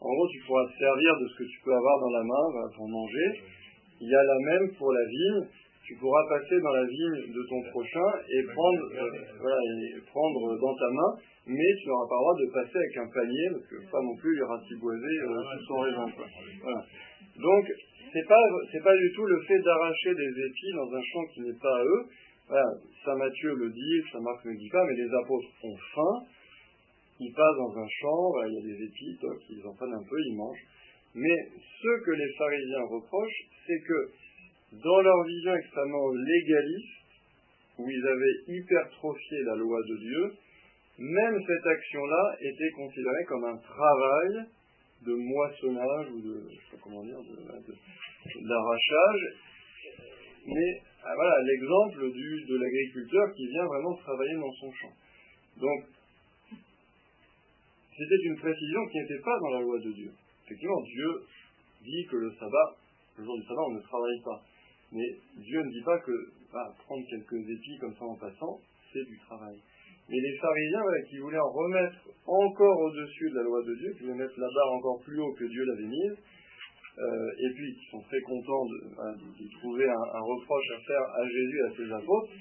[0.01, 2.45] en gros, tu pourras te servir de ce que tu peux avoir dans la main
[2.55, 3.29] bah, pour manger.
[4.01, 5.45] Il y a la même pour la vigne.
[5.85, 9.09] Tu pourras passer dans la vigne de ton prochain et prendre, euh,
[9.41, 11.11] voilà, et prendre dans ta main,
[11.47, 14.15] mais tu n'auras pas le droit de passer avec un panier, parce que pas non
[14.17, 16.05] plus lui ratiboiser euh, sous son raisin.
[16.15, 16.25] Quoi.
[16.61, 16.81] Voilà.
[17.39, 17.65] Donc,
[18.11, 21.41] c'est pas, c'est pas du tout le fait d'arracher des épis dans un champ qui
[21.41, 22.05] n'est pas à eux.
[23.05, 26.25] Saint Matthieu le dit, Saint Marc ne le dit pas, mais les apôtres ont faim,
[27.19, 30.03] ils passent dans un champ, il y a des épis, toc, ils en prennent un
[30.09, 30.65] peu, ils mangent.
[31.13, 31.37] Mais
[31.81, 34.09] ce que les pharisiens reprochent, c'est que
[34.83, 36.99] dans leur vision extrêmement légaliste,
[37.77, 40.33] où ils avaient hypertrophié la loi de Dieu,
[40.97, 44.45] même cette action-là était considérée comme un travail
[45.05, 47.19] de moissonnage ou de, je sais comment dire,
[48.41, 49.23] d'arrachage.
[50.45, 54.93] Mais ah, voilà l'exemple de l'agriculteur qui vient vraiment travailler dans son champ.
[55.57, 55.85] Donc,
[57.97, 60.11] c'était une précision qui n'était pas dans la loi de Dieu.
[60.45, 61.23] Effectivement, Dieu
[61.83, 62.75] dit que le sabbat,
[63.17, 64.41] le jour du sabbat, on ne travaille pas.
[64.91, 66.11] Mais Dieu ne dit pas que
[66.51, 68.59] bah, prendre quelques épis comme ça en passant,
[68.91, 69.57] c'est du travail.
[70.09, 71.95] Mais les pharisiens, voilà, qui voulaient en remettre
[72.25, 75.33] encore au-dessus de la loi de Dieu, qui voulaient mettre la barre encore plus haut
[75.33, 76.17] que Dieu l'avait mise,
[76.97, 81.57] euh, et puis qui sont très contents de, trouver un, reproche à faire à Jésus
[81.57, 82.31] et à ses apôtres,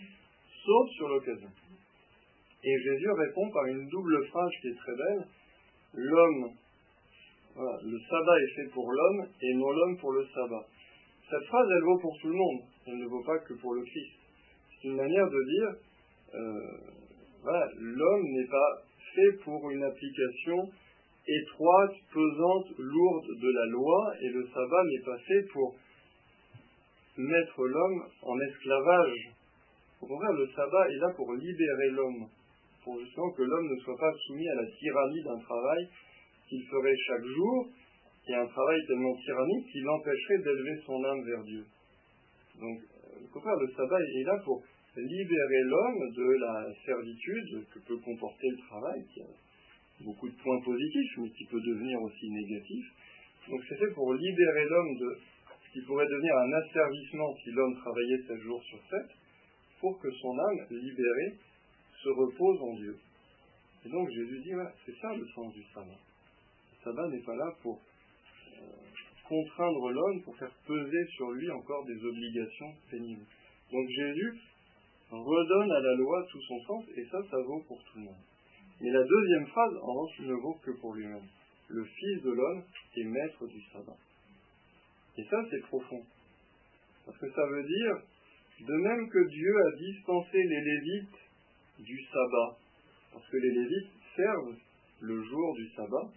[0.65, 1.49] sautent sur l'occasion.
[2.65, 5.27] Et Jésus répond par une double phrase qui est très belle.
[5.95, 6.51] L'homme,
[7.57, 10.67] le sabbat est fait pour l'homme et non l'homme pour le sabbat.
[11.31, 12.61] Cette phrase, elle vaut pour tout le monde.
[12.87, 14.17] Elle ne vaut pas que pour le Christ.
[14.81, 15.69] C'est une manière de dire,
[16.35, 16.99] euh,
[17.79, 18.83] l'homme n'est pas
[19.15, 20.71] fait pour une application
[21.27, 25.75] étroite, pesante, lourde de la loi, et le sabbat n'est pas fait pour
[27.19, 29.31] mettre l'homme en esclavage.
[30.01, 32.29] Au contraire, le sabbat est là pour libérer l'homme,
[32.85, 35.89] pour justement que l'homme ne soit pas soumis à la tyrannie d'un travail
[36.49, 37.69] qu'il ferait chaque jour,
[38.29, 41.65] et un travail tellement tyrannique qu'il l'empêcherait d'élever son âme vers Dieu.
[42.61, 42.79] Donc,
[43.25, 44.63] au contraire, le sabbat est là pour
[44.97, 49.27] libérer l'homme de la servitude que peut comporter le travail, qui a
[50.01, 52.85] beaucoup de points positifs, mais qui peut devenir aussi négatif.
[53.49, 55.19] Donc c'est fait pour libérer l'homme de
[55.67, 59.07] ce qui pourrait devenir un asservissement si l'homme travaillait 7 jours sur 7,
[59.81, 61.35] pour que son âme, libérée,
[62.03, 62.97] se repose en Dieu.
[63.85, 64.53] Et donc Jésus dit,
[64.85, 65.99] c'est ça le sens du sabbat.
[66.73, 67.81] Le sabbat n'est pas là pour
[68.55, 68.61] euh,
[69.29, 73.25] contraindre l'homme, pour faire peser sur lui encore des obligations pénibles.
[73.71, 74.35] Donc Jésus
[75.11, 78.23] redonne à la loi tout son sens, et ça, ça vaut pour tout le monde.
[78.81, 81.27] Mais la deuxième phrase, en revanche, ne vaut que pour lui-même.
[81.69, 82.63] Le Fils de l'homme
[82.97, 83.97] est maître du sabbat.
[85.17, 86.03] Et ça, c'est profond.
[87.05, 87.97] Parce que ça veut dire,
[88.61, 91.19] de même que Dieu a dispensé les Lévites
[91.81, 92.57] du sabbat,
[93.13, 94.57] parce que les Lévites servent
[95.01, 96.11] le jour du sabbat,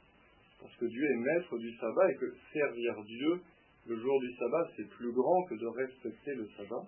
[0.59, 3.41] parce que Dieu est maître du sabbat et que servir Dieu
[3.87, 6.85] le jour du sabbat, c'est plus grand que de respecter le sabbat.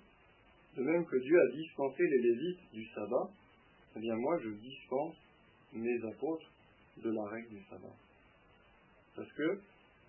[0.78, 3.30] De même que Dieu a dispensé les Lévites du sabbat,
[3.95, 5.15] eh bien moi je dispense
[5.74, 6.49] mes apôtres
[6.97, 7.95] de la règle du sabbat.
[9.15, 9.59] Parce que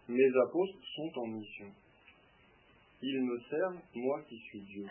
[0.09, 1.67] mes apôtres sont en mission.
[3.03, 4.87] Ils me servent, moi qui suis Dieu.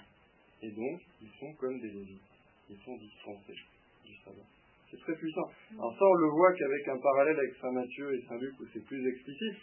[0.61, 2.21] Et donc, ils sont comme des Lévites.
[2.69, 3.59] Ils sont dispensés
[4.05, 4.45] du sabbat.
[4.89, 5.49] C'est très puissant.
[5.71, 8.65] Alors ça, on le voit qu'avec un parallèle avec Saint Matthieu et Saint Luc où
[8.71, 9.57] c'est plus explicite.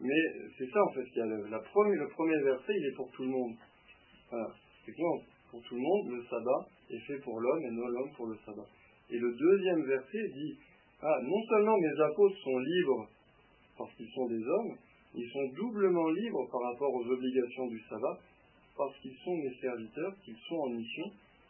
[0.00, 0.22] Mais
[0.56, 3.30] c'est ça, en fait, qu'il y a le, premier verset, il est pour tout le
[3.30, 3.56] monde.
[4.30, 4.54] Voilà.
[4.84, 4.92] C'est
[5.50, 8.36] Pour tout le monde, le sabbat est fait pour l'homme et non l'homme pour le
[8.44, 8.66] sabbat.
[9.10, 10.58] Et le deuxième verset dit,
[11.02, 13.08] ah, non seulement mes apôtres sont libres
[13.76, 14.76] parce qu'ils sont des hommes,
[15.14, 18.18] ils sont doublement libres par rapport aux obligations du sabbat,
[18.76, 21.04] parce qu'ils sont mes serviteurs, qu'ils sont en mission,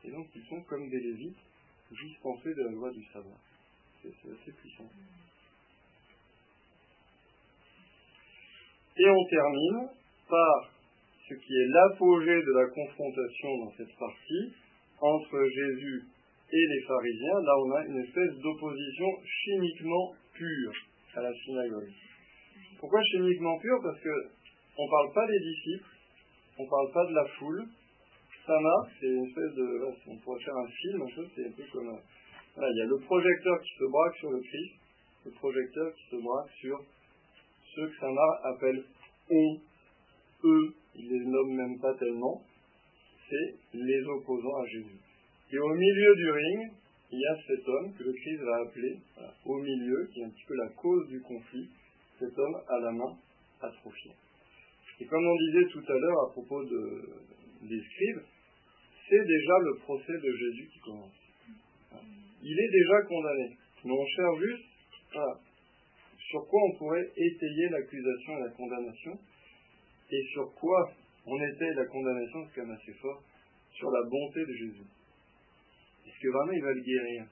[0.04, 1.38] et donc ils sont comme des lévites,
[1.90, 3.38] dispensés de la loi du sabbat.
[4.02, 4.88] C'est assez puissant.
[8.98, 9.88] Et on termine
[10.28, 10.70] par
[11.28, 14.52] ce qui est l'apogée de la confrontation dans cette partie
[15.00, 16.04] entre Jésus
[16.52, 20.72] et les pharisiens, là on a une espèce d'opposition chimiquement pure
[21.16, 21.90] à la synagogue.
[22.78, 23.80] Pourquoi chimiquement pure?
[23.82, 24.14] Parce que
[24.78, 25.88] on ne parle pas des disciples,
[26.58, 27.66] on ne parle pas de la foule.
[28.48, 29.66] Marque, c'est une espèce de.
[30.06, 31.98] on pourrait faire un film un peu, c'est un peu comme.
[32.54, 34.74] Voilà, il y a le projecteur qui se braque sur le Christ,
[35.24, 36.78] le projecteur qui se braque sur
[37.74, 38.84] ceux que Samar appelle
[39.30, 39.58] on,
[40.44, 42.42] eux, il les nomme même pas tellement,
[43.28, 45.00] c'est les opposants à Jésus.
[45.52, 46.70] Et au milieu du ring,
[47.12, 48.96] il y a cet homme que le Christ va appeler
[49.44, 51.68] au milieu, qui est un petit peu la cause du conflit,
[52.18, 53.16] cet homme à la main
[53.60, 54.12] atrophiée.
[55.00, 57.08] Et comme on disait tout à l'heure à propos de,
[57.62, 58.22] des scribes,
[59.08, 61.14] c'est déjà le procès de Jésus qui commence.
[62.42, 63.56] Il est déjà condamné.
[63.84, 64.64] Mais on cherche juste
[66.30, 69.12] sur quoi on pourrait étayer l'accusation et la condamnation,
[70.10, 70.92] et sur quoi
[71.26, 73.22] on étaye la condamnation, c'est quand même assez fort,
[73.72, 74.86] sur la bonté de Jésus.
[76.06, 77.22] Est-ce que vraiment il va le guérir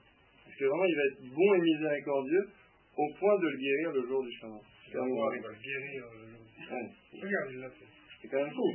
[0.47, 2.49] Est-ce que vraiment il va être bon et miséricordieux
[2.97, 6.43] au point de le guérir le jour du Shabbat Il va le guérir le jour
[6.43, 6.91] du Shabbat.
[7.13, 7.85] Regarde, il l'a fait.
[8.21, 8.71] C'est quand même fou.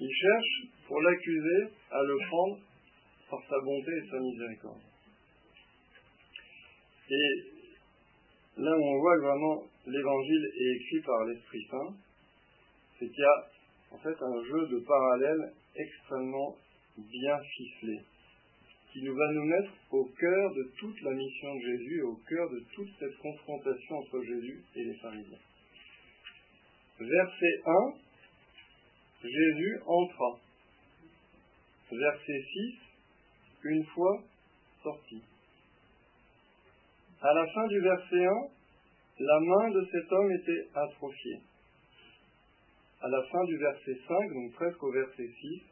[0.00, 2.58] Il cherche, pour l'accuser, à le prendre
[3.30, 4.80] par sa bonté et sa miséricorde.
[7.10, 7.28] Et
[8.56, 11.94] là où on voit que vraiment l'évangile est écrit par l'Esprit Saint,
[13.02, 13.48] c'est qu'il y a
[13.90, 16.56] en fait un jeu de parallèles extrêmement
[16.96, 18.00] bien ficelé
[18.92, 22.16] qui nous va nous mettre au cœur de toute la mission de Jésus et au
[22.28, 25.38] cœur de toute cette confrontation entre Jésus et les pharisiens.
[27.00, 27.94] Verset 1,
[29.24, 30.38] Jésus entra.
[31.90, 32.74] Verset 6,
[33.64, 34.22] une fois
[34.82, 35.22] sorti.
[37.22, 38.30] À la fin du verset 1,
[39.20, 41.40] la main de cet homme était atrophiée.
[43.02, 45.62] À la fin du verset 5, donc presque au verset 6,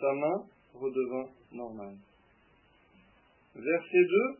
[0.00, 1.96] sa main redevint normale.
[3.54, 4.38] Verset 2,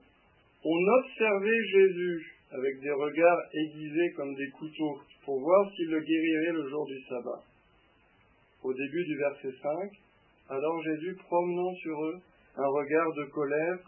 [0.64, 6.53] on observait Jésus avec des regards aiguisés comme des couteaux, pour voir s'il le guérirait
[6.53, 7.43] le jour du sabbat.
[8.62, 9.91] Au début du verset 5,
[10.49, 12.20] alors Jésus, promenant sur eux
[12.57, 13.79] un regard de colère,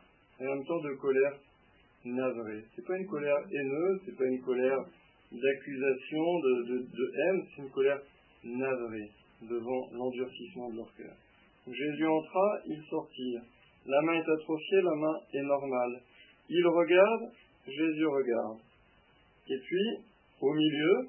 [0.41, 1.39] et en même temps de colère
[2.05, 2.65] navrée.
[2.75, 4.85] C'est pas une colère haineuse, c'est pas une colère
[5.33, 8.01] d'accusation, de, de, de haine, c'est une colère
[8.47, 9.11] navrée
[9.43, 11.15] devant l'endurcissement de leur cœur.
[11.67, 13.43] Jésus entra, ils sortirent.
[13.87, 16.03] La main est atrophiée, la main est normale.
[16.49, 17.33] Il regarde,
[17.67, 18.59] Jésus regarde.
[19.49, 19.99] Et puis,
[20.41, 21.09] au milieu,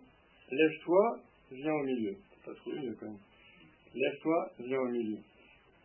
[0.51, 1.19] lève-toi,
[1.51, 2.15] viens au milieu.
[2.45, 3.17] Pas trop mieux quand même.
[3.93, 5.17] Lève-toi, viens au milieu.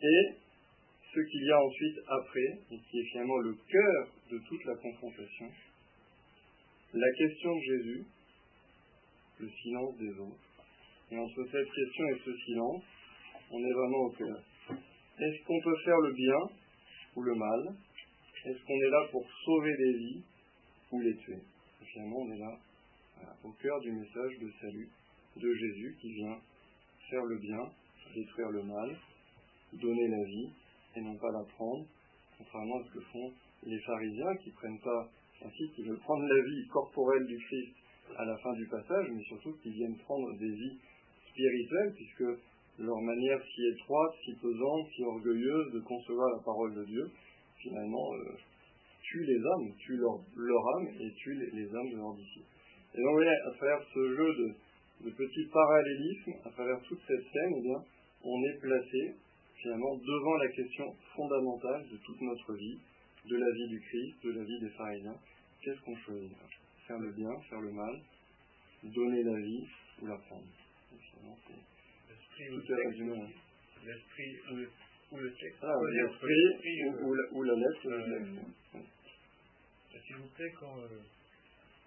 [0.03, 0.35] Et
[1.15, 4.75] ce qu'il y a ensuite après, et qui est finalement le cœur de toute la
[4.77, 5.51] confrontation,
[6.95, 8.07] la question de Jésus,
[9.41, 10.52] le silence des autres.
[11.13, 12.83] Et entre cette question et ce silence,
[13.51, 14.43] on est vraiment au cœur.
[14.71, 16.39] Est-ce qu'on peut faire le bien
[17.17, 17.77] ou le mal?
[18.47, 20.23] Est-ce qu'on est là pour sauver des vies
[20.91, 21.37] ou les tuer?
[21.37, 22.59] Et Finalement, on est là
[23.45, 24.89] au cœur du message de salut
[25.37, 26.39] de Jésus qui vient
[27.11, 27.61] faire le bien,
[28.15, 28.97] détruire le mal,
[29.75, 30.49] donner la vie
[30.97, 31.85] et non pas la prendre,
[32.39, 33.33] contrairement à ce que font
[33.65, 35.11] les pharisiens qui prennent pas,
[35.45, 37.75] ainsi qui veulent prendre la vie corporelle du Christ
[38.17, 40.79] à la fin du passage, mais surtout qui viennent prendre des vies
[41.33, 42.39] spirituelles, puisque
[42.79, 47.11] leur manière si étroite, si pesante, si orgueilleuse de concevoir la parole de Dieu,
[47.59, 48.37] finalement, euh,
[49.03, 52.49] tue les âmes, tue leur, leur âme et tue les, âmes de leurs disciples.
[52.95, 57.01] Et donc, vous voyez, à travers ce jeu de, de petits parallélismes, à travers toute
[57.07, 57.83] cette scène, eh bien,
[58.25, 59.17] on est placé
[59.63, 62.79] finalement devant la question fondamentale de toute notre vie,
[63.29, 65.17] de la vie du Christ, de la vie des pharisiens.
[65.63, 66.33] Qu'est-ce qu'on choisit?
[66.87, 68.01] Faire le bien, faire le mal,
[68.83, 69.67] donner la vie
[70.01, 70.62] ou la prendre?
[72.09, 73.01] L'esprit ou le texte.
[73.85, 75.59] L'esprit ou le, texte.
[75.63, 77.87] Ah, l'esprit ou, la, ou la lettre.
[77.87, 78.79] Euh,
[80.07, 80.89] S'il vous plaît, quand, euh,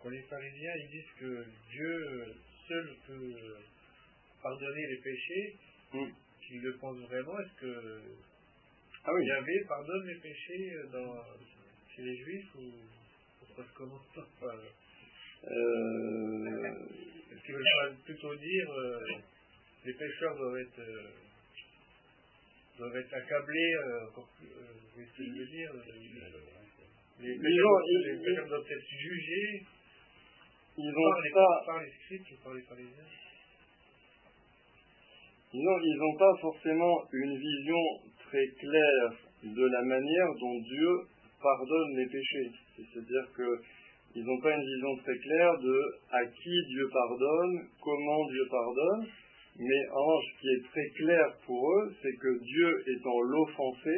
[0.01, 2.35] quand les pharisiens ils disent que Dieu
[2.67, 3.35] seul peut
[4.41, 5.55] pardonner les péchés,
[5.93, 6.09] mm.
[6.47, 8.01] qu'ils le pensent vraiment, est-ce que
[9.07, 9.25] ah, oui.
[9.27, 11.23] Yahvé pardonne les péchés dans,
[11.95, 12.71] chez les juifs ou
[13.55, 14.57] ça se enfin,
[15.47, 17.14] euh...
[17.45, 18.99] Qu'ils veulent plutôt dire euh,
[19.85, 21.09] les pécheurs doivent être, euh,
[22.79, 25.71] doivent être accablés, euh, euh, je veux dire
[27.19, 29.63] Les ont- doivent- ils- les pécheurs doivent être jugés
[30.77, 33.11] Ils par n'ont les, pas, par les scribes ou par les pharisiens.
[35.53, 37.81] Non, ils n'ont pas forcément une vision
[38.27, 40.89] très claire de la manière dont Dieu
[41.41, 42.51] pardonne les péchés.
[42.75, 43.61] C'est-à-dire que
[44.15, 45.79] ils n'ont pas une vision très claire de
[46.11, 49.07] à qui Dieu pardonne, comment Dieu pardonne,
[49.57, 53.95] mais en revanche, ce qui est très clair pour eux, c'est que Dieu étant l'offensé,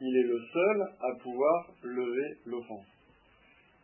[0.00, 2.86] il est le seul à pouvoir lever l'offense.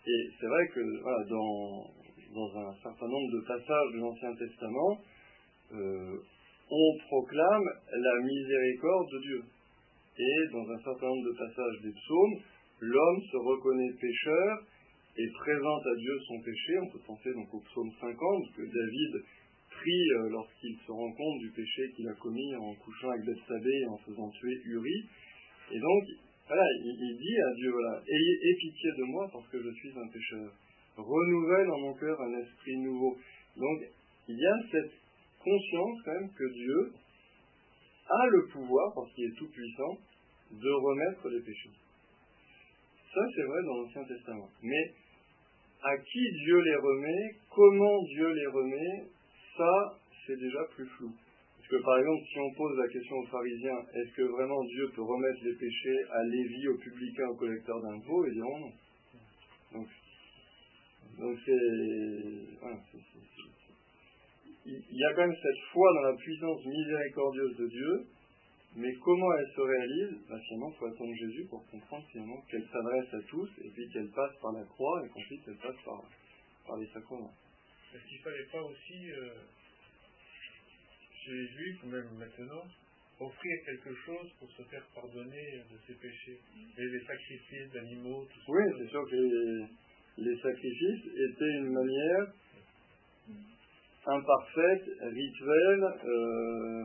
[0.06, 0.80] Et c'est vrai que
[1.28, 1.90] dans,
[2.34, 4.98] dans un certain nombre de passages de l'Ancien Testament,
[5.72, 6.18] euh,
[6.70, 9.42] on proclame la miséricorde de Dieu.
[10.18, 12.38] Et dans un certain nombre de passages des psaumes,
[12.80, 14.58] l'homme se reconnaît pécheur
[15.16, 16.78] et présente à Dieu son péché.
[16.82, 19.24] On peut penser donc au psaume 50, que David
[19.70, 23.80] prie euh, lorsqu'il se rend compte du péché qu'il a commis en couchant avec Bethsabée
[23.82, 25.08] et en faisant tuer Uri.
[25.72, 26.04] Et donc,
[26.46, 30.08] voilà, il, dit à Dieu, voilà, ayez pitié de moi parce que je suis un
[30.08, 30.52] pécheur.
[30.96, 33.16] Renouvelle en mon cœur un esprit nouveau.
[33.56, 33.78] Donc,
[34.28, 34.92] il y a cette
[35.42, 36.92] conscience quand même que Dieu
[38.08, 39.98] a le pouvoir, parce qu'il est tout puissant,
[40.52, 41.70] de remettre les péchés.
[43.14, 44.48] Ça, c'est vrai dans l'Ancien Testament.
[44.62, 44.92] Mais
[45.84, 49.04] à qui Dieu les remet, comment Dieu les remet,
[49.56, 51.10] ça, c'est déjà plus flou.
[51.58, 54.90] Parce que par exemple, si on pose la question aux pharisiens, est-ce que vraiment Dieu
[54.94, 58.72] peut remettre les péchés à Lévi, aux publicains, aux collecteurs d'impôts Ils diront non.
[59.72, 59.88] Donc,
[61.18, 61.52] donc c'est,
[64.66, 68.06] il y a quand même cette foi dans la puissance miséricordieuse de Dieu,
[68.76, 70.18] mais comment elle se réalise?
[70.28, 73.88] Bah, Finalement, il faut attendre Jésus pour comprendre finalement qu'elle s'adresse à tous et puis
[73.92, 76.02] qu'elle passe par la croix et qu'ensuite elle passe par,
[76.66, 77.32] par les sacrements.
[77.94, 79.30] Est-ce qu'il ne fallait pas aussi, euh,
[81.24, 82.64] chez les juifs, ou même maintenant,
[83.20, 86.40] offrir quelque chose pour se faire pardonner de ses péchés?
[86.76, 88.46] Et les sacrifices d'animaux, tout ça?
[88.48, 92.26] Oui, c'est sûr que les, les sacrifices étaient une manière
[94.06, 96.84] imparfaite, rituelle, euh,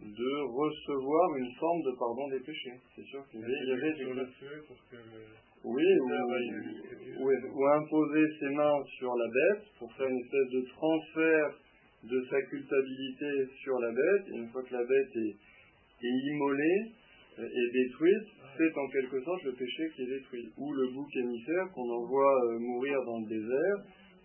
[0.00, 2.78] de recevoir une forme de pardon des péchés.
[2.96, 4.96] C'est sûr qu'il y avait, feu pour que.
[5.62, 6.08] Oui, ou,
[7.20, 11.50] ou, ou imposer ses mains sur la bête pour faire une espèce de transfert
[12.04, 14.24] de sa culpabilité sur la bête.
[14.32, 15.36] Et une fois que la bête est,
[16.02, 16.92] est immolée,
[17.38, 20.52] est détruite, c'est en quelque sorte le péché qui est détruit.
[20.56, 23.78] Ou le bouc émissaire qu'on envoie euh, mourir dans le désert,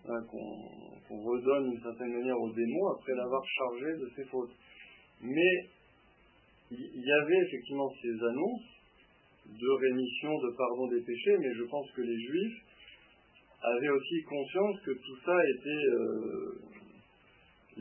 [0.08, 4.52] hein, qu'on redonne d'une certaine manière au démon après l'avoir chargé de ses fautes.
[5.22, 5.68] Mais
[6.70, 8.76] il y avait effectivement ces annonces
[9.46, 12.62] de rémission, de pardon des péchés, mais je pense que les juifs
[13.62, 16.58] avaient aussi conscience que tout ça était euh,